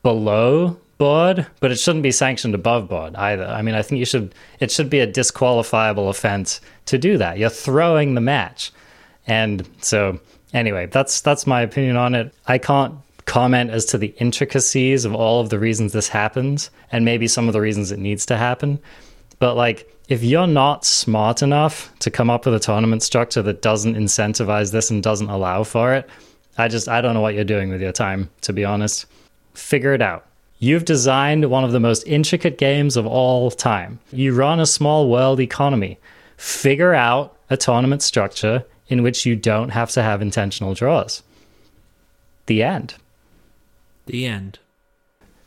[0.04, 3.46] below board but it shouldn't be sanctioned above board either.
[3.46, 7.38] I mean i think you should it should be a disqualifiable offense to do that.
[7.38, 8.72] You're throwing the match.
[9.28, 10.20] And so
[10.54, 12.34] anyway that's that's my opinion on it.
[12.48, 17.06] I can't comment as to the intricacies of all of the reasons this happens and
[17.06, 18.80] maybe some of the reasons it needs to happen
[19.42, 23.64] but like, if you're not smart enough to come up with a tournament structure that
[23.64, 26.08] doesn't incentivize this and doesn't allow for it,
[26.60, 29.08] I just I don't know what you're doing with your time, to be honest.
[29.56, 30.28] Figure it out.
[30.60, 33.98] You've designed one of the most intricate games of all time.
[34.12, 35.98] You run a small world economy.
[36.38, 41.24] Figure out a tournament structure in which you don't have to have intentional draws.
[42.46, 42.94] The end.
[44.06, 44.60] The end.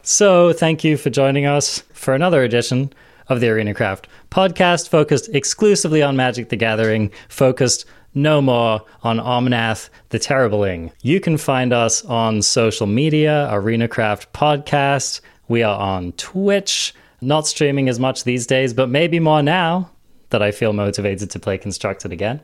[0.02, 2.92] So, thank you for joining us for another edition
[3.28, 9.88] of the ArenaCraft podcast, focused exclusively on Magic the Gathering, focused no more on Omnath
[10.10, 10.92] the Terribling.
[11.02, 15.20] You can find us on social media, ArenaCraft Podcast.
[15.48, 19.90] We are on Twitch, not streaming as much these days, but maybe more now
[20.30, 22.40] that I feel motivated to play Constructed again.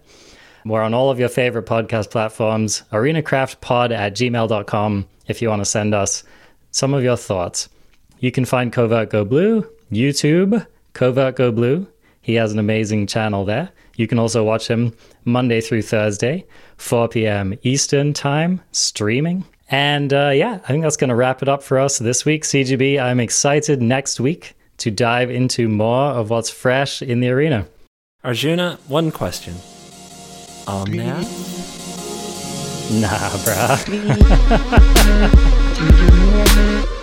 [0.65, 5.65] We're on all of your favorite podcast platforms, arenacraftpod at gmail.com if you want to
[5.65, 6.23] send us
[6.71, 7.69] some of your thoughts.
[8.19, 11.87] You can find Covert Go Blue YouTube, Covert Go Blue.
[12.23, 13.71] He has an amazing channel there.
[13.97, 17.59] You can also watch him Monday through Thursday, 4 p.m.
[17.63, 19.45] Eastern Time, streaming.
[19.69, 22.45] And uh, yeah, I think that's going to wrap it up for us this week.
[22.45, 27.67] CGB, I'm excited next week to dive into more of what's fresh in the arena.
[28.25, 29.55] Arjuna, one question.
[30.67, 31.21] Um, now?
[32.91, 33.87] Nah, bruh.